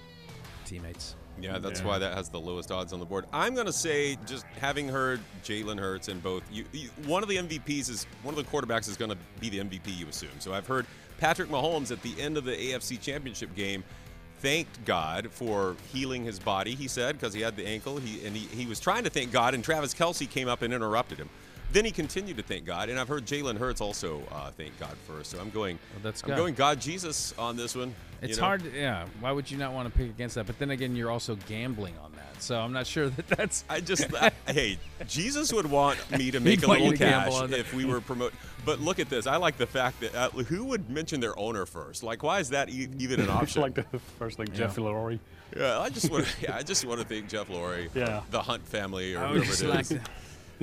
[0.65, 1.15] teammates.
[1.41, 1.87] Yeah, that's Yeah.
[1.87, 3.25] why that has the lowest odds on the board.
[3.33, 7.29] I'm going to say, just having heard Jalen Hurts and both, you, you, one of
[7.29, 10.31] the MVPs is one of the quarterbacks is going to be the MVP, you assume.
[10.39, 10.87] So I've heard
[11.19, 13.83] Patrick Mahomes at the end of the AFC Championship game
[14.39, 16.77] thanked God for healing his body.
[16.77, 19.33] He said because he had the ankle, he and he, he was trying to thank
[19.33, 21.29] God, and Travis Kelce came up and interrupted him.
[21.75, 24.97] Then he continued to thank God, and I've heard Jalen Hurts also uh, thank God
[25.09, 25.33] first.
[25.33, 27.89] So I'm going, Well, that's I'm going God Jesus on this one.
[27.89, 27.95] you
[28.29, 28.45] It's know?
[28.45, 28.63] hard.
[28.73, 29.07] Yeah.
[29.19, 30.47] Why would you not want to pick against that?
[30.47, 32.41] But then again, you're also gambling on that.
[32.41, 33.65] So I'm not sure that that's.
[33.69, 37.53] I just, I, hey, Jesus would want me to make a little gamble cash on
[37.53, 38.33] if we were promote.
[38.65, 39.27] But look at this.
[39.27, 42.05] I like the fact that uh, who would mention their owner first?
[42.05, 43.63] Like, why is that e- even an option?
[43.63, 45.19] like the first thing, Jeff Lurie.
[45.57, 48.23] yeah, I just want, yeah, I just want to thank Jeff Lurie, Yeah.
[48.31, 49.89] the Hunt family, or I whoever just it like is.
[49.89, 50.01] to-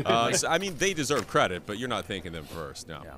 [0.06, 2.88] Uh, so, I mean, they deserve credit, but you're not thanking them first.
[2.88, 3.02] No.
[3.04, 3.14] Yeah.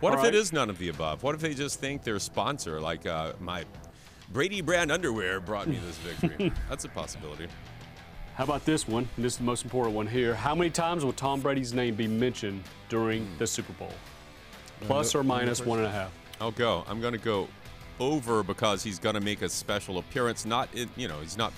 [0.00, 0.34] What All if right.
[0.34, 1.22] it is none of the above?
[1.22, 3.64] What if they just thank their sponsor, like uh, my
[4.30, 6.52] Brady brand underwear brought me this victory?
[6.68, 7.48] That's a possibility.
[8.34, 9.08] How about this one?
[9.16, 10.34] This is the most important one here.
[10.34, 13.92] How many times will Tom Brady's name be mentioned during the Super Bowl?
[14.82, 16.12] Plus or minus one and a half.
[16.38, 16.84] I'll go.
[16.86, 17.48] I'm going to go
[17.98, 20.44] over because he's going to make a special appearance.
[20.44, 21.54] Not, in, you know, he's not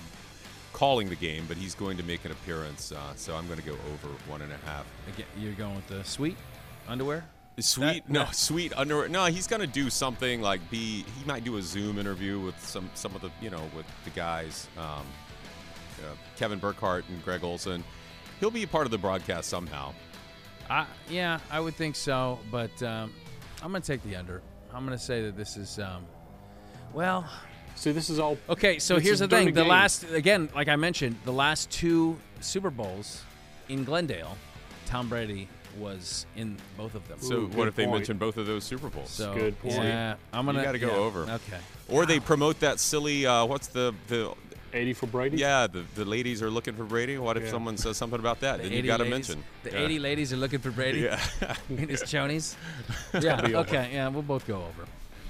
[0.79, 2.93] calling the game, but he's going to make an appearance.
[2.93, 4.87] Uh, so I'm going to go over one and a half.
[5.13, 6.37] Again, you're going with the sweet
[6.87, 7.25] underwear.
[7.61, 9.09] Sweet, That- no, that- sweet underwear.
[9.09, 11.05] No, he's gonna do something like be.
[11.19, 14.11] He might do a Zoom interview with some some of the you know with the
[14.11, 14.85] guys, um,
[16.05, 17.83] uh, Kevin Burkhardt and Greg Olsen.
[18.39, 19.93] He'll be a part of the broadcast somehow.
[20.71, 23.13] I, yeah, I would think so, but um,
[23.61, 24.41] I'm going to take the under.
[24.73, 26.07] I'm going to say that this is, um,
[26.95, 27.29] well,
[27.79, 28.37] See, this is all.
[28.49, 28.79] okay.
[28.79, 29.69] So here's the thing: dirty the game.
[29.71, 33.23] last, again, like I mentioned, the last two Super Bowls
[33.69, 34.37] in Glendale,
[34.87, 35.49] Tom Brady
[35.79, 37.19] was in both of them.
[37.21, 37.99] So Ooh, what if they point.
[37.99, 39.11] mention both of those Super Bowls?
[39.11, 39.75] So Good point.
[39.77, 40.63] yeah, I'm gonna.
[40.63, 41.23] gotta go yeah, over.
[41.23, 41.59] Okay.
[41.89, 43.27] or they promote that silly.
[43.27, 44.35] Uh, what's the the
[44.73, 45.37] 80 for Brady?
[45.39, 47.17] yeah the, the ladies are looking for Brady.
[47.17, 47.51] What if Yeah.
[47.51, 48.59] someone says something about that?
[48.61, 49.79] The then you got to mention the Yeah.
[49.85, 51.21] 80 ladies are looking for Brady Yeah.
[51.71, 52.57] in his chonies.
[53.23, 53.41] yeah.
[53.61, 53.91] Okay.
[53.93, 54.89] Yeah, we'll both go over.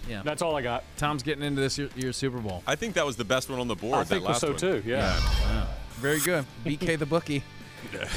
[0.09, 0.23] Yeah.
[0.25, 0.85] That's all I got.
[0.97, 2.63] Tom's getting into this year, year's Super Bowl.
[2.67, 3.95] I think that was the best one on the board.
[3.95, 4.57] I that think last so one.
[4.57, 4.83] too.
[4.87, 5.67] Yeah.
[5.97, 6.45] Very good.
[6.65, 7.43] BK the bookie.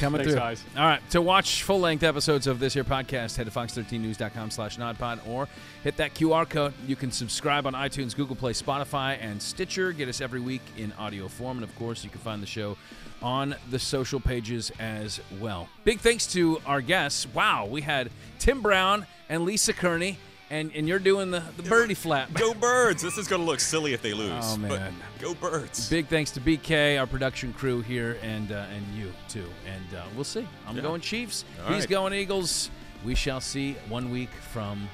[0.00, 0.40] Coming Thanks, through.
[0.40, 0.64] guys.
[0.76, 1.00] All right.
[1.10, 5.48] To watch full length episodes of this here podcast, head to fox13news.com slash nodpod or
[5.84, 6.74] hit that QR code.
[6.86, 9.92] You can subscribe on iTunes, Google Play, Spotify, and Stitcher.
[9.92, 11.58] Get us every week in audio form.
[11.58, 12.76] And of course, you can find the show
[13.22, 15.68] on the social pages as well.
[15.84, 17.26] Big thanks to our guests.
[17.32, 20.18] Wow, we had Tim Brown and Lisa Kerney,
[20.52, 22.30] and, and you're doing the, the birdie flap.
[22.34, 23.02] Go birds!
[23.02, 24.44] This is going to look silly if they lose.
[24.44, 24.94] Oh, man.
[25.18, 25.88] go birds!
[25.88, 29.46] Big thanks to BK, our production crew here, and uh, and you too.
[29.66, 30.46] And uh, we'll see.
[30.68, 30.82] I'm Yeah.
[30.82, 31.46] going Chiefs.
[31.64, 31.88] All He's right.
[31.90, 32.70] going Eagles.
[33.02, 34.88] We shall see one week from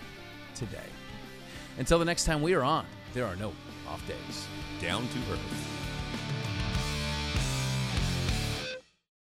[0.54, 0.78] today.
[1.76, 3.52] Until the next time we are on, there are no
[3.88, 4.46] off days.
[4.80, 5.77] Down to earth.